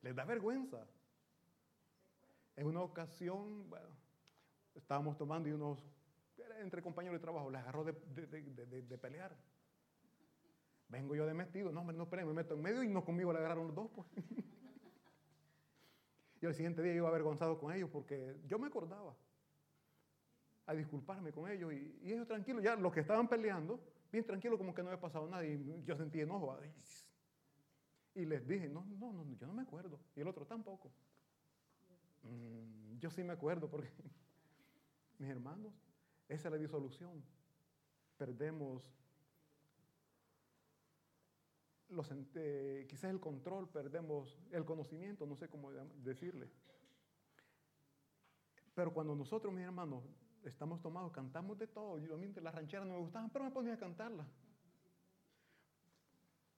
[0.02, 0.86] Les da vergüenza.
[2.56, 3.88] En una ocasión, bueno,
[4.76, 5.86] estábamos tomando y unos,
[6.60, 9.36] entre compañeros de trabajo, les agarró de, de pelear.
[10.92, 13.40] Vengo yo de metido, no, no, esperen, me meto en medio y no conmigo le
[13.40, 13.90] agarraron los dos.
[13.96, 14.08] Pues.
[16.42, 19.16] y al siguiente día iba avergonzado con ellos porque yo me acordaba
[20.66, 23.80] a disculparme con ellos y, ellos tranquilos, ya los que estaban peleando,
[24.12, 26.58] bien tranquilos como que no había pasado nada y yo sentí enojo.
[28.14, 29.98] Y les dije, no, no, no, yo no me acuerdo.
[30.14, 30.92] Y el otro tampoco.
[32.24, 33.90] Mm, yo sí me acuerdo porque,
[35.22, 35.72] mis hermanos,
[36.28, 37.24] esa es la disolución.
[38.18, 38.82] Perdemos
[41.90, 46.50] los, eh, quizás el control, perdemos el conocimiento, no sé cómo decirle.
[48.74, 50.04] Pero cuando nosotros, mis hermanos,
[50.44, 52.00] estamos tomados, cantamos de todo.
[52.00, 54.28] Yo a mí las rancheras no me gustaban, pero me ponía a cantarlas.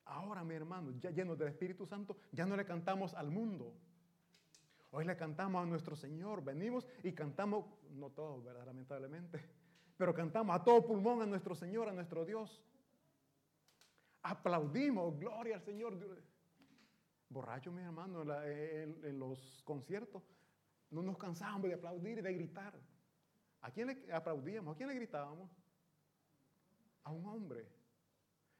[0.05, 3.73] Ahora, mi hermano, ya llenos del Espíritu Santo, ya no le cantamos al mundo.
[4.95, 6.43] Hoy le cantamos a nuestro Señor.
[6.43, 8.65] Venimos y cantamos, no todos, ¿verdad?
[8.65, 9.43] Lamentablemente,
[9.97, 12.63] pero cantamos a todo pulmón a nuestro Señor, a nuestro Dios
[14.23, 15.97] aplaudimos, gloria al Señor.
[17.29, 20.23] Borracho, mi hermano, en, los conciertos,
[20.91, 22.79] no nos cansábamos de aplaudir y de gritar.
[23.61, 24.73] ¿A quién le aplaudíamos?
[24.73, 25.49] ¿A quién le gritábamos?
[27.03, 27.67] A un hombre.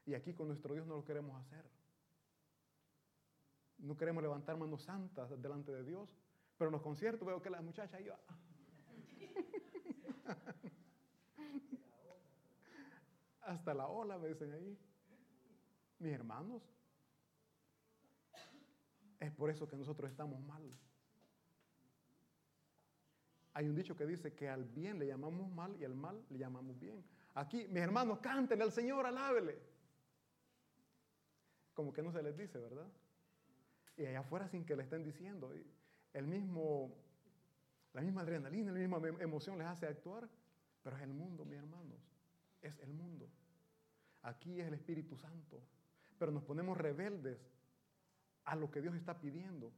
[0.05, 1.65] Y aquí con nuestro Dios no lo queremos hacer.
[3.77, 6.22] No queremos levantar manos santas delante de Dios.
[6.57, 8.19] Pero en los conciertos veo que la muchacha iba.
[13.41, 14.77] Hasta la ola me dicen ahí
[15.99, 16.61] mis hermanos.
[19.19, 20.69] Es por eso que nosotros estamos mal.
[23.53, 26.39] Hay un dicho que dice que al bien le llamamos mal y al mal le
[26.39, 27.03] llamamos bien.
[27.35, 29.59] Aquí, mis hermanos, cántenle al Señor, alábele.
[31.73, 32.87] Como que no se les dice, ¿verdad?
[33.95, 35.53] Y allá afuera sin que le estén diciendo.
[36.13, 36.93] El mismo,
[37.93, 40.29] la misma adrenalina, la misma em-, emoción les hace actuar,
[40.83, 41.99] pero es el mundo, mis hermanos.
[42.61, 43.27] Es el mundo.
[44.21, 45.61] Aquí es el Espíritu Santo
[46.23, 47.37] pero nos ponemos rebeldes
[48.45, 49.73] a lo que Dios está pidiendo.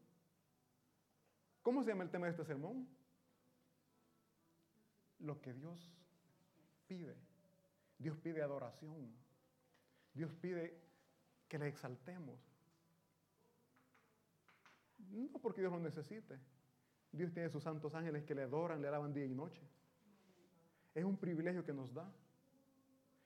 [1.64, 2.88] ¿Cómo se llama el tema de este sermón?
[5.18, 5.92] Lo que Dios
[6.88, 7.16] pide.
[7.98, 9.12] Dios pide adoración.
[10.14, 10.80] Dios pide
[11.48, 12.40] que le exaltemos.
[15.12, 16.40] No porque Dios lo necesite.
[17.12, 19.62] Dios tiene sus santos ángeles que le adoran, le alaban día y noche.
[20.94, 22.12] Es un privilegio que nos da.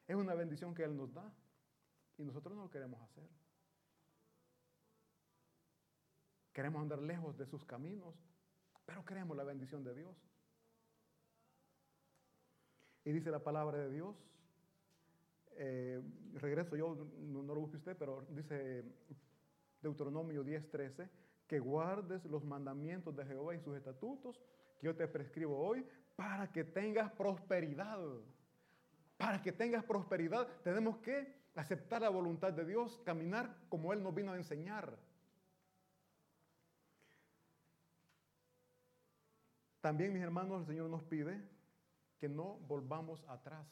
[0.08, 1.32] Es una bendición que Él nos da.
[2.18, 3.28] Y nosotros no lo queremos hacer.
[6.54, 8.16] Queremos andar lejos de sus caminos,
[8.86, 10.16] pero queremos la bendición de Dios.
[13.06, 14.16] Y dice la palabra de Dios,
[15.56, 16.02] eh,
[16.36, 18.84] regreso yo, no, lo busque usted, pero dice
[19.82, 21.10] Deuteronomio 10:13,
[21.50, 24.40] que guardes los mandamientos de Jehová y sus estatutos
[24.80, 25.84] que yo te prescribo hoy
[26.16, 28.00] para que tengas prosperidad.
[29.18, 34.14] Para que tengas prosperidad tenemos que aceptar la voluntad de Dios, caminar como Él nos
[34.14, 34.96] vino a enseñar.
[39.82, 41.42] También, mis hermanos, el Señor nos pide
[42.20, 43.66] que no volvamos atrás.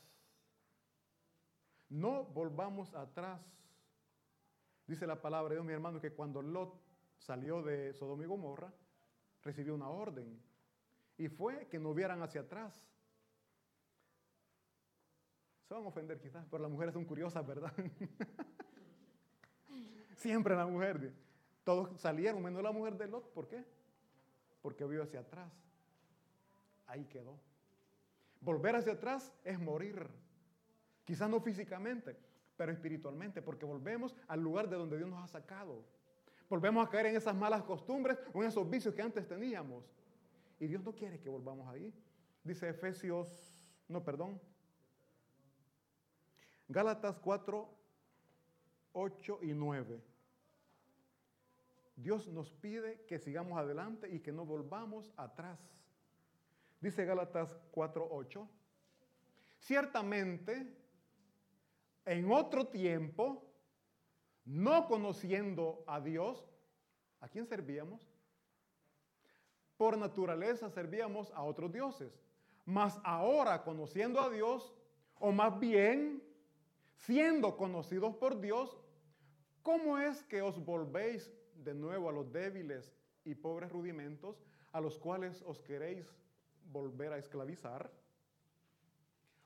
[1.89, 3.39] No volvamos atrás.
[4.87, 6.86] Dice la palabra de Dios, mi hermano, que cuando Lot
[7.17, 8.73] salió de Sodoma y Gomorra,
[9.43, 10.41] recibió una orden.
[11.17, 12.87] Y fue que no vieran hacia atrás.
[15.67, 17.73] Se van a ofender quizás, pero las mujeres son curiosas, ¿verdad?
[20.15, 21.13] Siempre la mujer.
[21.63, 23.31] Todos salieron, menos la mujer de Lot.
[23.33, 23.65] ¿Por qué?
[24.61, 25.51] Porque vio hacia atrás.
[26.85, 27.37] Ahí quedó.
[28.39, 30.07] Volver hacia atrás es morir.
[31.03, 32.17] Quizás no físicamente,
[32.55, 35.83] pero espiritualmente, porque volvemos al lugar de donde Dios nos ha sacado.
[36.49, 39.83] Volvemos a caer en esas malas costumbres o en esos vicios que antes teníamos.
[40.59, 41.93] Y Dios no quiere que volvamos ahí.
[42.43, 43.27] Dice Efesios,
[43.87, 44.39] no, perdón,
[46.69, 47.69] Gálatas 4,
[48.93, 50.01] 8 y 9.
[51.95, 55.59] Dios nos pide que sigamos adelante y que no volvamos atrás.
[56.79, 58.47] Dice Gálatas 4:8.
[59.59, 60.75] Ciertamente,
[62.05, 63.46] en otro tiempo,
[64.47, 66.49] no conociendo a Dios,
[67.19, 68.01] ¿a quién servíamos?
[69.75, 72.17] Por naturaleza servíamos a otros dioses.
[72.65, 74.73] Mas ahora, conociendo a Dios,
[75.19, 76.23] o más bien,
[76.95, 78.79] siendo conocidos por Dios,
[79.63, 82.93] ¿cómo es que os volvéis de nuevo a los débiles
[83.25, 86.09] y pobres rudimentos a los cuales os queréis
[86.71, 87.91] volver a esclavizar?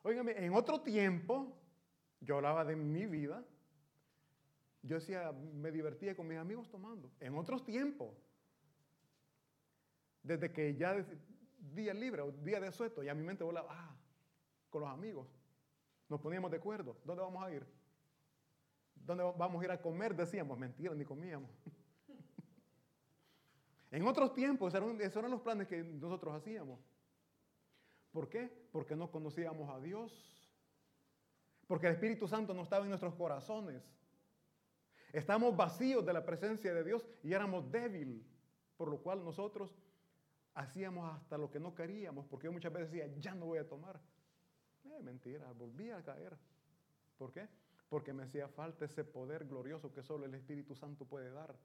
[0.03, 1.57] Óigame, en otro tiempo,
[2.19, 3.43] yo hablaba de mi vida,
[4.83, 7.11] yo decía, me divertía con mis amigos tomando.
[7.19, 8.15] En otros tiempos,
[10.23, 11.05] desde que ya
[11.73, 13.95] día libre o día de sueto, ya mi mente volaba, ah,
[14.69, 15.27] con los amigos.
[16.09, 16.97] Nos poníamos de acuerdo.
[17.05, 17.65] ¿Dónde vamos a ir?
[18.95, 20.15] ¿Dónde vamos a ir a comer?
[20.15, 21.49] Decíamos, mentira, ni comíamos.
[23.91, 26.79] en otros tiempos, esos eran los planes que nosotros hacíamos.
[28.11, 28.51] ¿Por qué?
[28.71, 30.11] Porque no conocíamos a Dios.
[31.67, 33.81] Porque el Espíritu Santo no estaba en nuestros corazones.
[35.13, 38.25] Estamos vacíos de la presencia de Dios y éramos débiles,
[38.77, 39.71] por lo cual nosotros
[40.53, 43.67] hacíamos hasta lo que no queríamos, porque yo muchas veces decía, ya no voy a
[43.67, 43.99] tomar.
[44.85, 46.37] Eh, mentira, volví a caer.
[47.17, 47.47] ¿Por qué?
[47.89, 51.55] Porque me hacía falta ese poder glorioso que solo el Espíritu Santo puede dar.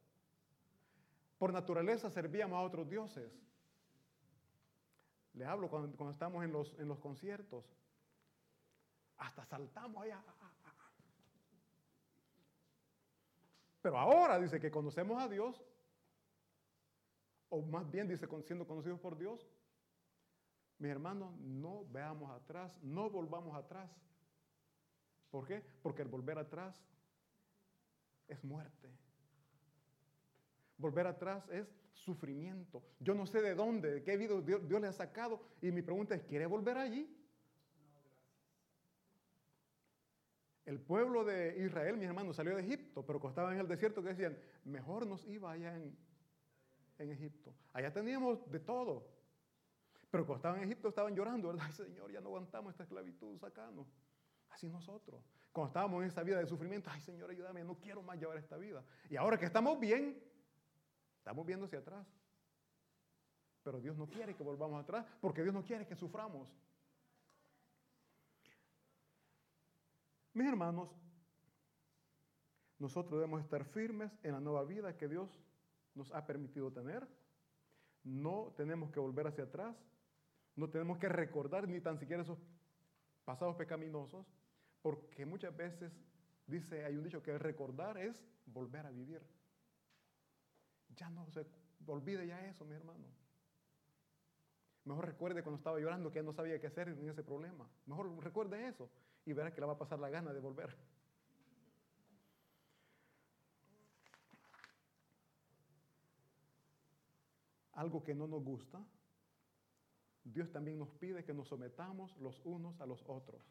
[1.38, 3.30] Por naturaleza servíamos a otros dioses.
[5.34, 7.64] Les hablo cuando, estamos en los, en los conciertos.
[9.18, 10.22] Hasta saltamos allá.
[13.86, 15.64] Pero ahora dice que conocemos a Dios,
[17.50, 19.48] o más bien dice siendo conocidos por Dios.
[20.78, 23.88] Mis hermanos, no veamos atrás, no volvamos atrás.
[25.30, 25.62] ¿Por qué?
[25.84, 26.84] Porque el volver atrás
[28.26, 28.90] es muerte.
[30.78, 32.82] Volver atrás es sufrimiento.
[32.98, 35.40] Yo no sé de dónde, de qué vida Dios, Dios le ha sacado.
[35.62, 37.15] Y mi pregunta es, ¿quiere volver allí?
[40.66, 44.08] El pueblo de Israel, mis hermanos, salió de Egipto, pero costaba en el desierto que
[44.08, 45.96] decían, mejor nos iba allá en,
[46.98, 47.54] Egipto.
[47.72, 49.06] Allá teníamos de todo.
[50.10, 51.70] Pero cuando estaban en Egipto estaban llorando, ¿verdad?
[51.72, 53.86] Señor, ya no aguantamos esta esclavitud, sacanos.
[54.50, 55.22] Así nosotros.
[55.52, 58.56] Cuando estábamos en esa vida de sufrimiento, ay Señor, ayúdame, no quiero más llevar esta
[58.56, 58.82] vida.
[59.08, 60.20] Y ahora que estamos bien,
[61.18, 62.06] estamos viendo hacia atrás.
[63.62, 66.48] Pero Dios no quiere que volvamos atrás, porque Dios no quiere que suframos.
[70.36, 70.94] Mis hermanos,
[72.78, 75.30] nosotros debemos estar firmes en la nueva vida que Dios
[75.94, 77.08] nos ha permitido tener.
[78.04, 79.74] No tenemos que volver hacia atrás.
[80.54, 82.38] No tenemos que recordar ni tan siquiera esos
[83.24, 84.26] pasados pecaminosos,
[84.82, 85.90] porque muchas veces
[86.46, 89.22] dice, hay un dicho que recordar es volver a vivir.
[90.96, 91.46] Ya no se
[91.86, 93.06] olvide ya eso, mi hermano.
[94.84, 97.66] Mejor recuerde cuando estaba llorando que no sabía qué hacer en ese problema.
[97.86, 98.90] Mejor recuerde eso
[99.26, 100.74] y verá que le va a pasar la gana de volver.
[107.72, 108.82] Algo que no nos gusta,
[110.24, 113.42] Dios también nos pide que nos sometamos los unos a los otros.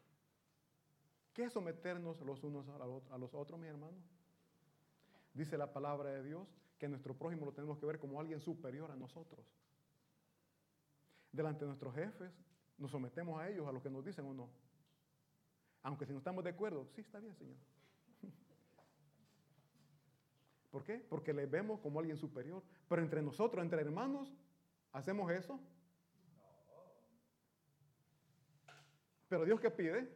[1.32, 3.98] ¿Qué es someternos los unos a los otros, mi hermano?
[5.34, 8.90] Dice la palabra de Dios que nuestro prójimo lo tenemos que ver como alguien superior
[8.90, 9.46] a nosotros.
[11.30, 12.32] Delante de nuestros jefes,
[12.78, 14.65] nos sometemos a ellos, a lo que nos dicen o no.
[15.86, 17.56] Aunque si no estamos de acuerdo, sí está bien, Señor.
[20.72, 20.98] ¿Por qué?
[20.98, 22.60] Porque le vemos como alguien superior.
[22.88, 24.34] Pero entre nosotros, entre hermanos,
[24.90, 25.60] ¿hacemos eso?
[29.28, 30.10] Pero Dios qué pide?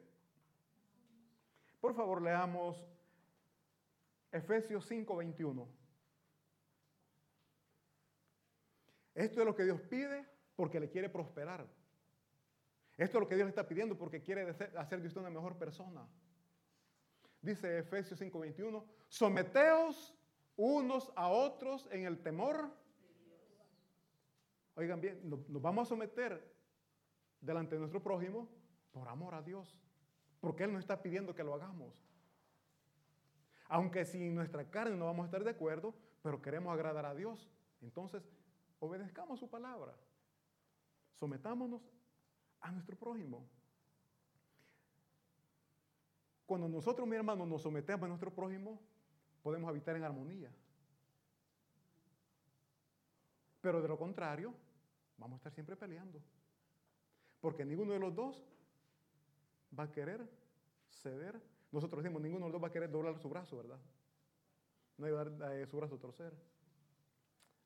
[1.80, 2.85] Por favor, leamos
[4.33, 5.68] Efesios 5:21.
[9.14, 11.64] Esto es lo que Dios pide porque le quiere prosperar.
[13.00, 14.42] Esto es lo que Dios le está pidiendo porque quiere
[14.76, 16.06] hacer de usted una mejor persona.
[17.40, 20.14] Dice Efesios 5:21, someteos
[20.55, 22.70] unos a otros en el temor.
[24.74, 26.55] Oigan bien, nos vamos a someter
[27.40, 28.51] delante de nuestro prójimo
[28.92, 29.80] por amor a Dios,
[30.38, 32.07] porque Él nos está pidiendo que lo hagamos.
[33.68, 37.51] Aunque si nuestra carne no vamos a estar de acuerdo, pero queremos agradar a Dios,
[37.80, 38.28] entonces
[38.78, 39.94] obedezcamos su palabra.
[41.14, 41.80] Sometámonos
[42.61, 43.46] a nuestro prójimo.
[46.46, 48.80] Cuando nosotros, mi hermano, nos sometemos a nuestro prójimo,
[49.42, 50.50] podemos habitar en armonía.
[53.61, 54.54] Pero de lo contrario,
[55.16, 56.20] vamos a estar siempre peleando.
[57.40, 58.44] Porque ninguno de los dos
[59.78, 60.28] va a querer
[60.88, 61.40] ceder.
[61.70, 63.78] Nosotros decimos, ninguno de los dos va a querer doblar su brazo, ¿verdad?
[64.98, 66.34] No hay que dar eh, su brazo a torcer.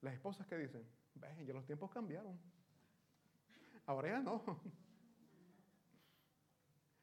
[0.02, 2.38] Las esposas que dicen, ven, ya los tiempos cambiaron.
[3.86, 4.42] Ahora ya no.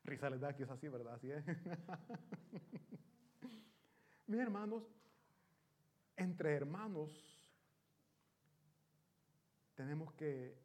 [0.04, 1.14] Risa les da aquí es así, ¿verdad?
[1.14, 1.44] Así es.
[4.28, 4.84] Mis hermanos,
[6.16, 7.12] entre hermanos
[9.76, 10.58] tenemos que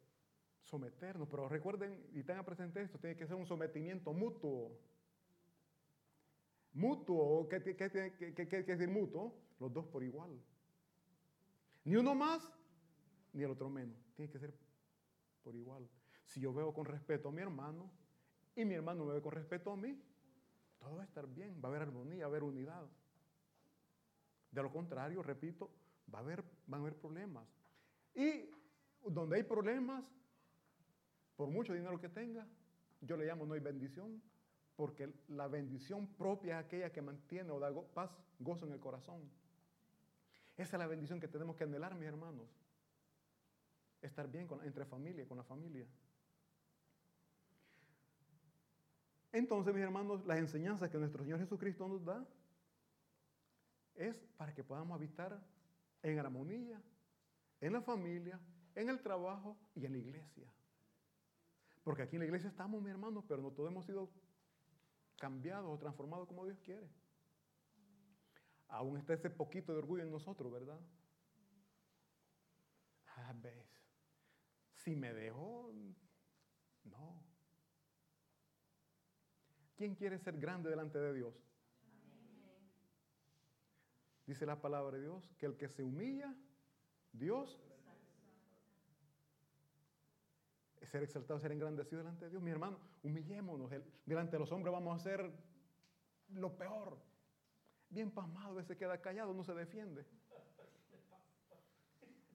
[0.63, 4.77] someternos, pero recuerden y tengan presente esto, tiene que ser un sometimiento mutuo.
[6.73, 9.33] Mutuo, ¿qué, quiere decir mutuo?
[9.59, 10.39] Los dos por igual.
[11.83, 12.51] Ni uno más,
[13.33, 13.97] ni el otro menos.
[14.15, 14.53] Tiene que ser
[15.41, 15.89] por igual.
[16.25, 17.89] Si yo veo con respeto a mi hermano
[18.57, 19.95] y mi hermano me ve con respeto a mí,
[20.79, 22.87] todo va a estar bien, va a haber armonía, va a haber unidad.
[24.51, 25.69] De lo contrario, repito,
[26.11, 27.47] va a haber, van a haber problemas.
[28.15, 28.49] Y
[29.05, 30.03] donde hay problemas,
[31.35, 32.47] por mucho dinero que tenga,
[33.01, 34.23] yo le llamo no hay bendición,
[34.75, 39.21] porque la bendición propia es aquella que mantiene o da paz, gozo en el corazón.
[40.57, 42.47] Esa es la bendición que tenemos que anhelar, mis hermanos.
[44.01, 45.85] Estar bien entre familia, con la familia.
[49.37, 52.27] Entonces, mis hermanos, las enseñanzas que nuestro Señor Jesucristo nos da
[53.93, 55.39] es para que podamos habitar
[56.01, 56.81] en armonía,
[57.61, 58.39] en la familia,
[58.73, 60.51] en el trabajo y en la iglesia.
[61.83, 64.09] Porque aquí en la iglesia estamos, mis hermanos, pero no todos hemos sido
[65.19, 66.89] cambiados o transformados como Dios quiere.
[68.69, 70.79] Aún está ese poquito de orgullo en nosotros, ¿verdad?
[73.17, 73.87] A ah, veces,
[74.73, 75.71] si me dejó,
[76.85, 77.26] no.
[79.77, 81.35] ¿Quién quiere ser grande delante de Dios?
[84.25, 86.35] Dice la palabra de Dios que el que se humilla,
[87.13, 87.61] Dios
[90.87, 92.41] ser exaltado, ser engrandecido delante de Dios.
[92.41, 93.69] Mi hermano, humillémonos.
[94.05, 95.31] delante de los hombres vamos a hacer
[96.29, 96.97] lo peor.
[97.89, 100.05] Bien pasmado, veces queda callado, no se defiende.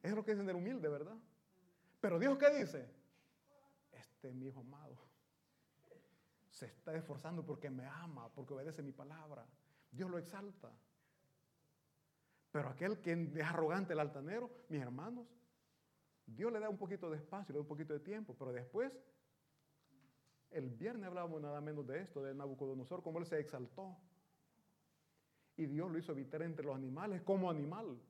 [0.03, 1.17] Es lo que dicen del humilde, ¿verdad?
[2.01, 2.89] Pero Dios, ¿qué dice?
[3.93, 5.12] Este es mi hijo amado.
[6.63, 9.45] Se está esforzando porque me ama, porque obedece mi palabra.
[9.91, 10.71] Dios lo exalta.
[12.53, 15.27] Pero aquel que es arrogante, el altanero, mis hermanos,
[16.25, 18.97] Dios le da un poquito de espacio, le da un poquito de tiempo, pero después,
[20.51, 23.97] el viernes hablábamos nada menos de esto, de Nabucodonosor, cómo él se exaltó.
[25.57, 28.01] Y Dios lo hizo habitar entre los animales como animal.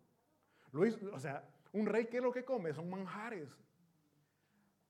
[0.72, 2.74] Lo hizo, o sea, un rey, ¿qué es lo que come?
[2.74, 3.48] Son manjares.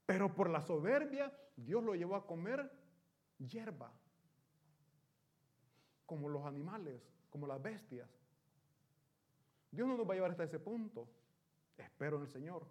[0.04, 2.81] Pero por la soberbia, Dios lo llevó a comer
[3.48, 3.92] hierba,
[6.06, 8.08] como los animales, como las bestias.
[9.70, 11.08] Dios no nos va a llevar hasta ese punto.
[11.76, 12.66] Espero en el Señor.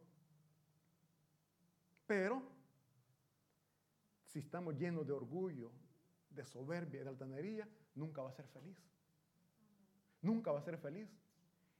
[2.05, 2.43] Pero
[4.26, 5.72] si estamos llenos de orgullo,
[6.30, 8.78] de soberbia, de altanería, nunca va a ser feliz.
[10.22, 11.09] Nunca va a ser feliz.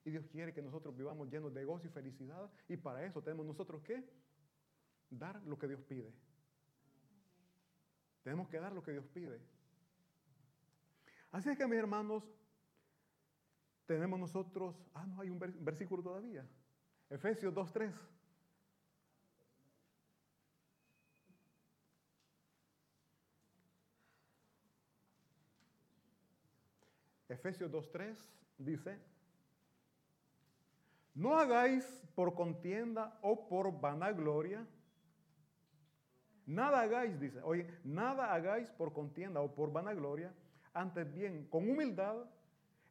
[0.04, 2.52] Y Dios quiere que nosotros vivamos llenos de gozo y felicidad.
[2.68, 4.04] Y para eso tenemos nosotros que
[5.10, 6.12] dar lo que Dios pide.
[8.24, 9.40] Tenemos que dar lo que Dios pide.
[11.32, 12.24] Así es que mis hermanos,
[13.86, 16.46] tenemos nosotros, ah, no hay un versículo todavía.
[17.10, 17.94] Efesios 2.3.
[27.32, 28.18] Efesios 2.3
[28.58, 29.00] dice,
[31.14, 34.68] no hagáis por contienda o por vanagloria,
[36.52, 40.34] nada hagáis, dice, oye, nada hagáis por contienda o por vanagloria,
[40.74, 42.18] antes bien, con humildad,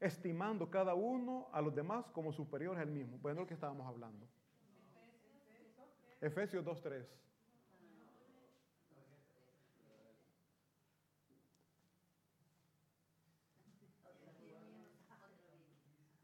[0.01, 3.19] estimando cada uno a los demás como superiores al mismo.
[3.19, 4.27] Bueno, lo que estábamos hablando.
[6.21, 7.07] Efesios 2.3.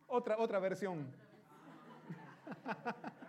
[0.08, 1.06] Otra, otra versión.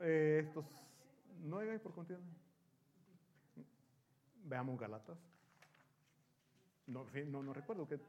[0.00, 0.64] eh, estos,
[1.42, 2.22] no hay por continuo.
[4.44, 5.18] Veamos Galatas.
[6.86, 8.00] No, no, no recuerdo que.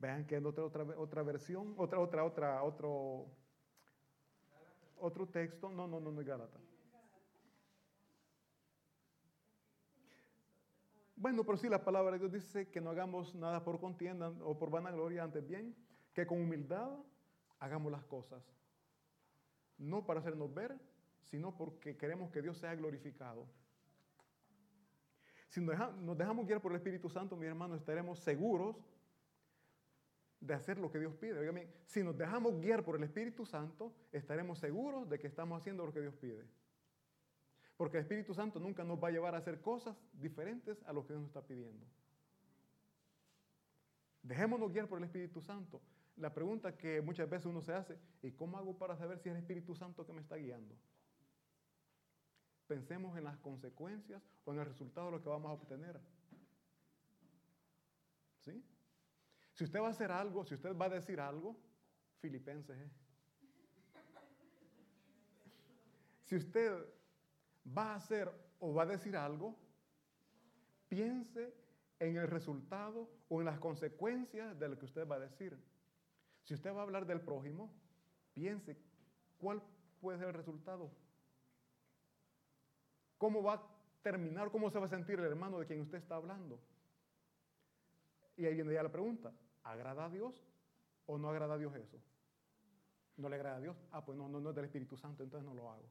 [0.00, 3.26] Vean que en otra, otra, otra versión, otra, otra, otra, otro
[5.00, 6.77] otro texto, no, no, no, no es Gálatas.
[11.20, 14.56] Bueno, pero sí la palabra de Dios dice que no hagamos nada por contienda o
[14.56, 15.74] por vanagloria, antes bien,
[16.14, 16.96] que con humildad
[17.58, 18.40] hagamos las cosas.
[19.78, 20.78] No para hacernos ver,
[21.24, 23.48] sino porque queremos que Dios sea glorificado.
[25.48, 28.76] Si nos dejamos guiar por el Espíritu Santo, mi hermano, estaremos seguros
[30.38, 31.68] de hacer lo que Dios pide.
[31.86, 35.92] Si nos dejamos guiar por el Espíritu Santo, estaremos seguros de que estamos haciendo lo
[35.92, 36.46] que Dios pide.
[37.78, 41.06] Porque el Espíritu Santo nunca nos va a llevar a hacer cosas diferentes a lo
[41.06, 41.86] que Dios nos está pidiendo.
[44.20, 45.80] Dejémonos guiar por el Espíritu Santo.
[46.16, 49.36] La pregunta que muchas veces uno se hace, ¿y cómo hago para saber si es
[49.36, 50.74] el Espíritu Santo que me está guiando?
[52.66, 56.00] Pensemos en las consecuencias o en el resultado de lo que vamos a obtener.
[58.40, 58.60] ¿Sí?
[59.54, 61.56] Si usted va a hacer algo, si usted va a decir algo,
[62.20, 62.76] filipenses.
[62.76, 62.90] ¿eh?
[66.24, 66.97] Si usted
[67.76, 69.56] va a hacer o va a decir algo,
[70.88, 71.54] piense
[71.98, 75.58] en el resultado o en las consecuencias de lo que usted va a decir.
[76.44, 77.70] Si usted va a hablar del prójimo,
[78.32, 78.76] piense
[79.38, 79.62] cuál
[80.00, 80.90] puede ser el resultado.
[83.18, 83.62] ¿Cómo va a
[84.02, 84.50] terminar?
[84.50, 86.60] ¿Cómo se va a sentir el hermano de quien usted está hablando?
[88.36, 89.32] Y ahí viene ya la pregunta,
[89.64, 90.46] ¿agrada a Dios
[91.06, 92.00] o no agrada a Dios eso?
[93.16, 93.76] ¿No le agrada a Dios?
[93.90, 95.90] Ah, pues no, no, no es del Espíritu Santo, entonces no lo hago.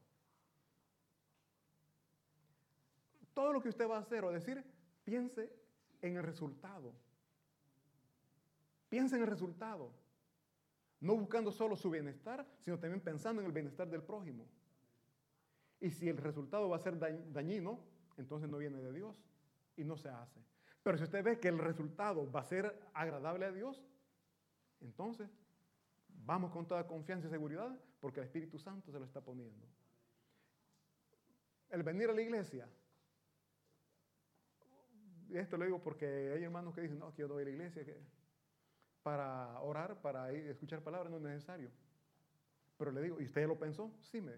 [3.38, 4.64] Todo lo que usted va a hacer o decir,
[5.04, 5.48] piense
[6.02, 6.92] en el resultado.
[8.88, 9.92] Piense en el resultado.
[10.98, 14.44] No buscando solo su bienestar, sino también pensando en el bienestar del prójimo.
[15.78, 17.78] Y si el resultado va a ser dañino,
[18.16, 19.16] entonces no viene de Dios
[19.76, 20.40] y no se hace.
[20.82, 23.86] Pero si usted ve que el resultado va a ser agradable a Dios,
[24.80, 25.30] entonces
[26.08, 29.64] vamos con toda confianza y seguridad porque el Espíritu Santo se lo está poniendo.
[31.70, 32.68] El venir a la iglesia.
[35.32, 37.84] Esto lo digo porque hay hermanos que dicen, no, que yo doy a la iglesia
[39.02, 41.70] para orar, para escuchar palabras, no es necesario.
[42.76, 43.92] Pero le digo, ¿y usted lo pensó?
[44.02, 44.32] Sí, me.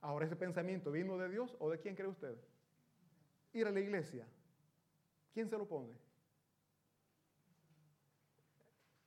[0.00, 2.36] Ahora, ¿ese pensamiento vino de Dios o de quién cree usted?
[3.52, 4.26] Ir a la iglesia.
[5.32, 5.96] ¿Quién se lo pone?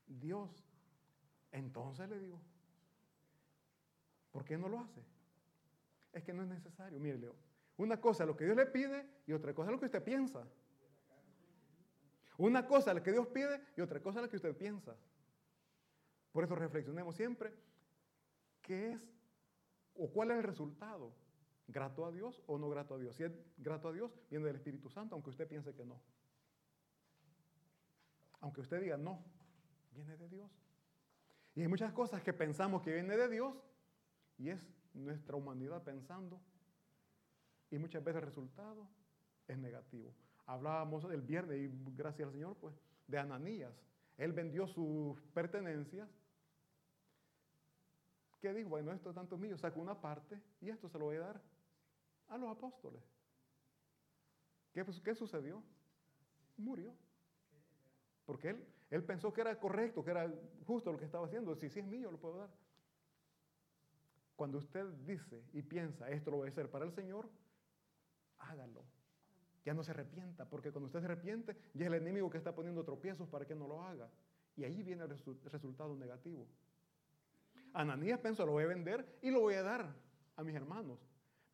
[0.08, 0.50] Dios.
[1.52, 2.40] Entonces le digo,
[4.32, 5.02] ¿por qué no lo hace?
[6.14, 7.00] Es que no es necesario.
[7.00, 7.36] Mire, Leo,
[7.78, 10.04] una cosa es lo que Dios le pide y otra cosa es lo que usted
[10.04, 10.48] piensa.
[12.38, 14.96] Una cosa es lo que Dios pide y otra cosa es lo que usted piensa.
[16.32, 17.54] Por eso reflexionemos siempre
[18.62, 19.02] qué es
[19.96, 21.14] o cuál es el resultado.
[21.68, 23.16] ¿Grato a Dios o no grato a Dios?
[23.16, 26.00] Si es grato a Dios, viene del Espíritu Santo, aunque usted piense que no.
[28.42, 29.24] Aunque usted diga no,
[29.92, 30.52] viene de Dios.
[31.56, 33.56] Y hay muchas cosas que pensamos que viene de Dios
[34.38, 36.40] y es nuestra humanidad pensando.
[37.72, 38.88] Y muchas veces el resultado
[39.48, 40.14] es negativo.
[40.46, 42.76] Hablábamos el viernes, y gracias al Señor, pues,
[43.08, 43.74] de Ananías.
[44.18, 46.10] Él vendió sus pertenencias
[48.46, 48.70] ¿Qué dijo?
[48.70, 51.42] Bueno, esto es tanto mío, saco una parte y esto se lo voy a dar
[52.28, 53.02] a los apóstoles.
[54.72, 55.64] ¿Qué, qué sucedió?
[56.56, 56.94] Murió.
[58.24, 60.32] Porque él, él pensó que era correcto, que era
[60.68, 61.56] justo lo que estaba haciendo.
[61.56, 62.50] Si, si es mío, lo puedo dar.
[64.36, 67.28] Cuando usted dice y piensa, esto lo voy a hacer para el Señor,
[68.40, 68.84] hágalo.
[69.64, 72.54] Ya no se arrepienta, porque cuando usted se arrepiente, ya es el enemigo que está
[72.54, 74.10] poniendo tropiezos para que no lo haga.
[74.56, 76.48] Y ahí viene el resultado negativo.
[77.74, 79.94] Ananías pensó, lo voy a vender y lo voy a dar
[80.36, 81.00] a mis hermanos.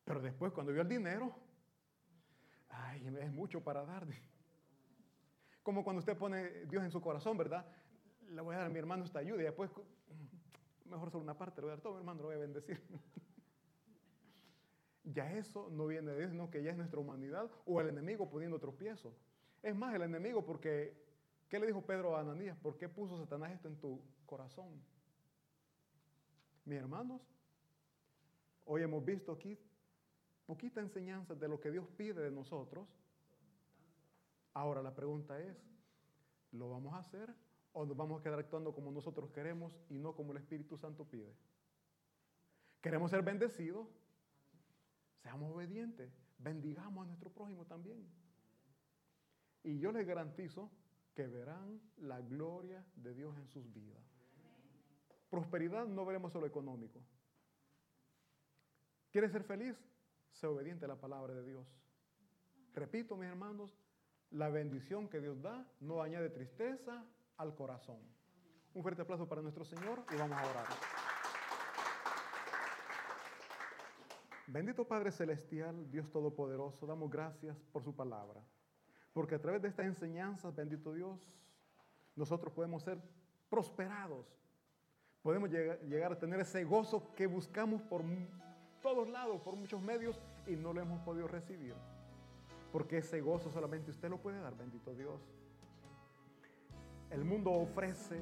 [0.04, 1.34] Pero después, cuando vio el dinero,
[2.68, 4.06] ay, es mucho para dar.
[5.62, 7.66] Como cuando usted pone Dios en su corazón, ¿verdad?
[8.28, 9.70] Le voy a dar a mi hermano esta ayuda y después,
[10.84, 12.80] mejor solo una parte, le voy a dar todo, mi hermano, lo voy a bendecir.
[15.04, 18.28] ya eso no viene de Dios, sino que ya es nuestra humanidad o el enemigo
[18.28, 19.14] poniendo tropiezo.
[19.62, 20.96] Es más, el enemigo, porque,
[21.48, 22.56] ¿qué le dijo Pedro a Ananías?
[22.58, 24.82] ¿Por qué puso Satanás esto en tu corazón?
[26.64, 27.20] Mis hermanos,
[28.64, 29.58] hoy hemos visto aquí
[30.46, 32.88] poquita enseñanza de lo que Dios pide de nosotros.
[34.54, 35.56] Ahora la pregunta es,
[36.52, 37.34] ¿lo vamos a hacer
[37.72, 41.04] o nos vamos a quedar actuando como nosotros queremos y no como el Espíritu Santo
[41.04, 41.34] pide?
[42.80, 43.88] ¿Queremos ser bendecidos?
[45.22, 48.04] Seamos obedientes, bendigamos a nuestro prójimo también.
[49.62, 50.70] Y yo les garantizo
[51.14, 54.02] que verán la gloria de Dios en sus vidas.
[55.30, 57.00] Prosperidad no veremos solo económico.
[59.10, 59.76] ¿Quieres ser feliz?
[60.32, 61.66] Sé obediente a la palabra de Dios.
[62.74, 63.70] Repito, mis hermanos,
[64.30, 67.04] la bendición que Dios da no añade tristeza
[67.36, 68.00] al corazón.
[68.74, 71.01] Un fuerte aplauso para nuestro Señor y vamos a orar.
[74.46, 78.40] Bendito Padre Celestial, Dios Todopoderoso, damos gracias por su palabra.
[79.12, 81.38] Porque a través de estas enseñanzas, bendito Dios,
[82.16, 82.98] nosotros podemos ser
[83.48, 84.26] prosperados
[85.22, 88.02] podemos llegar a tener ese gozo que buscamos por
[88.82, 91.74] todos lados, por muchos medios, y no lo hemos podido recibir.
[92.72, 95.20] Porque ese gozo solamente usted lo puede dar, bendito Dios.
[97.10, 98.20] El mundo ofrece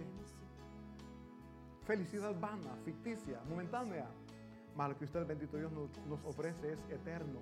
[1.87, 4.07] felicidad vana, ficticia, momentánea,
[4.77, 7.41] Mas lo que usted, bendito Dios, nos, nos ofrece es eterno.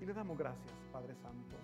[0.00, 1.56] Y le damos gracias, Padre Santo.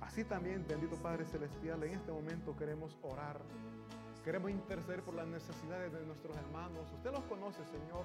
[0.00, 3.40] Así también, bendito Padre Celestial, en este momento queremos orar.
[4.24, 6.90] Queremos interceder por las necesidades de nuestros hermanos.
[6.94, 8.04] Usted los conoce, Señor.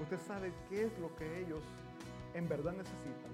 [0.00, 1.62] Usted sabe qué es lo que ellos
[2.34, 3.32] en verdad necesitan.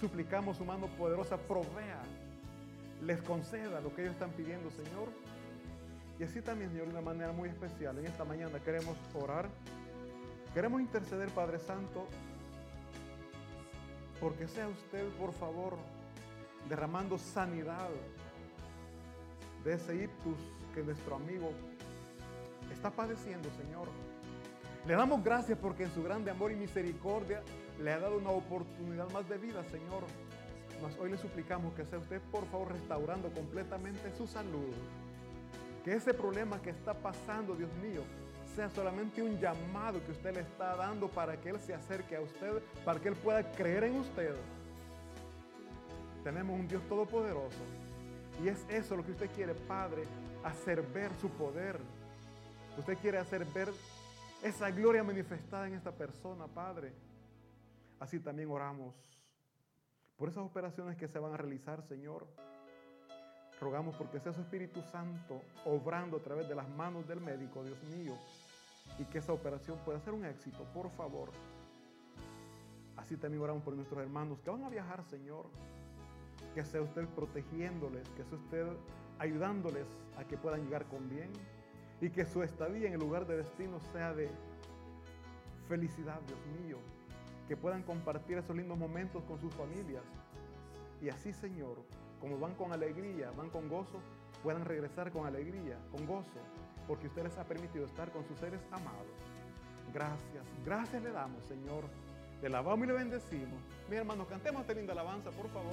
[0.00, 2.02] Suplicamos su mano poderosa provea,
[3.02, 5.08] les conceda lo que ellos están pidiendo, Señor.
[6.18, 9.48] Y así también, Señor, de una manera muy especial, en esta mañana queremos orar.
[10.52, 12.06] Queremos interceder, Padre Santo,
[14.18, 15.76] porque sea usted, por favor,
[16.68, 17.88] derramando sanidad
[19.64, 20.38] de ese ictus
[20.74, 21.52] que nuestro amigo
[22.72, 23.88] está padeciendo, Señor.
[24.86, 27.42] Le damos gracias porque en su grande amor y misericordia
[27.80, 30.04] le ha dado una oportunidad más de vida, Señor.
[30.82, 34.74] Mas hoy le suplicamos que sea usted, por favor, restaurando completamente su salud.
[35.84, 38.02] Que ese problema que está pasando, Dios mío,
[38.54, 42.20] sea solamente un llamado que usted le está dando para que Él se acerque a
[42.20, 44.34] usted, para que Él pueda creer en usted.
[46.24, 47.62] Tenemos un Dios todopoderoso.
[48.42, 50.04] Y es eso lo que usted quiere, Padre,
[50.44, 51.78] hacer ver su poder.
[52.76, 53.68] Usted quiere hacer ver
[54.42, 56.92] esa gloria manifestada en esta persona, Padre.
[57.98, 58.94] Así también oramos
[60.16, 62.26] por esas operaciones que se van a realizar, Señor.
[63.60, 67.82] Rogamos porque sea su Espíritu Santo obrando a través de las manos del médico, Dios
[67.84, 68.14] mío,
[68.98, 71.30] y que esa operación pueda ser un éxito, por favor.
[72.96, 75.46] Así también oramos por nuestros hermanos que van a viajar, Señor.
[76.54, 78.66] Que sea usted protegiéndoles, que sea usted
[79.18, 79.86] ayudándoles
[80.16, 81.30] a que puedan llegar con bien
[82.00, 84.30] y que su estadía en el lugar de destino sea de
[85.68, 86.78] felicidad, Dios mío.
[87.48, 90.04] Que puedan compartir esos lindos momentos con sus familias.
[91.00, 91.78] Y así, Señor,
[92.20, 94.00] como van con alegría, van con gozo,
[94.42, 96.40] puedan regresar con alegría, con gozo,
[96.86, 99.06] porque usted les ha permitido estar con sus seres amados.
[99.92, 101.84] Gracias, gracias le damos, Señor.
[102.40, 103.60] Le alabamos y le bendecimos.
[103.90, 105.72] Mi hermano, cantemos esta linda alabanza, por favor.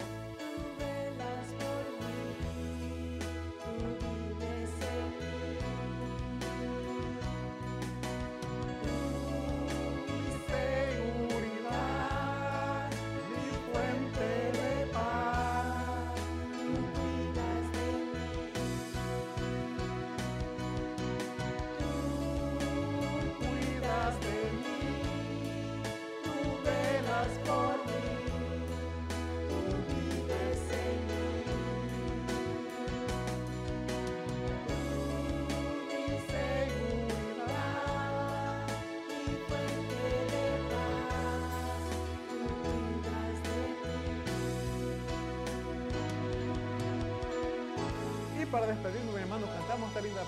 [48.55, 50.21] Para despedirnos, mi hermano, cantamos esta linda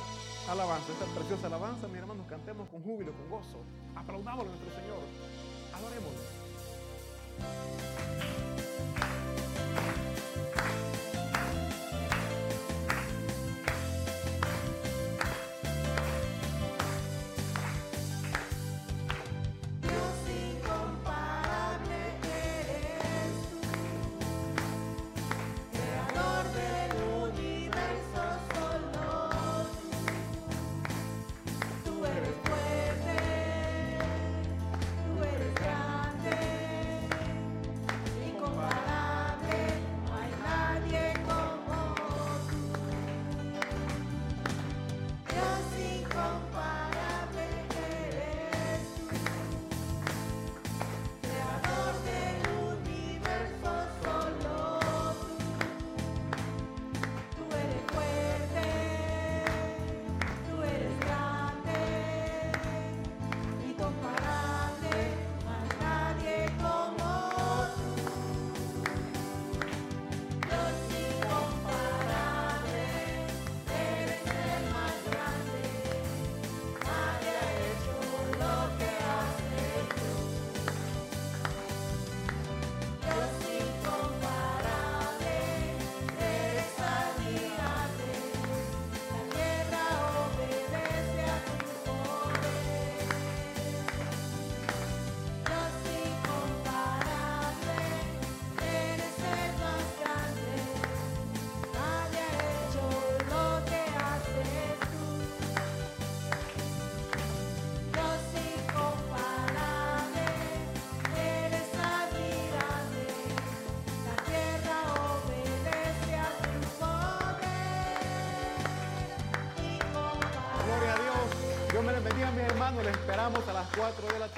[0.52, 3.64] alabanza, esta preciosa alabanza, mi hermanos, cantemos con júbilo, con gozo.
[3.96, 5.00] Aplaudamos a nuestro Señor.
[5.74, 6.20] Adorémoslo.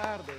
[0.09, 0.33] Tarde.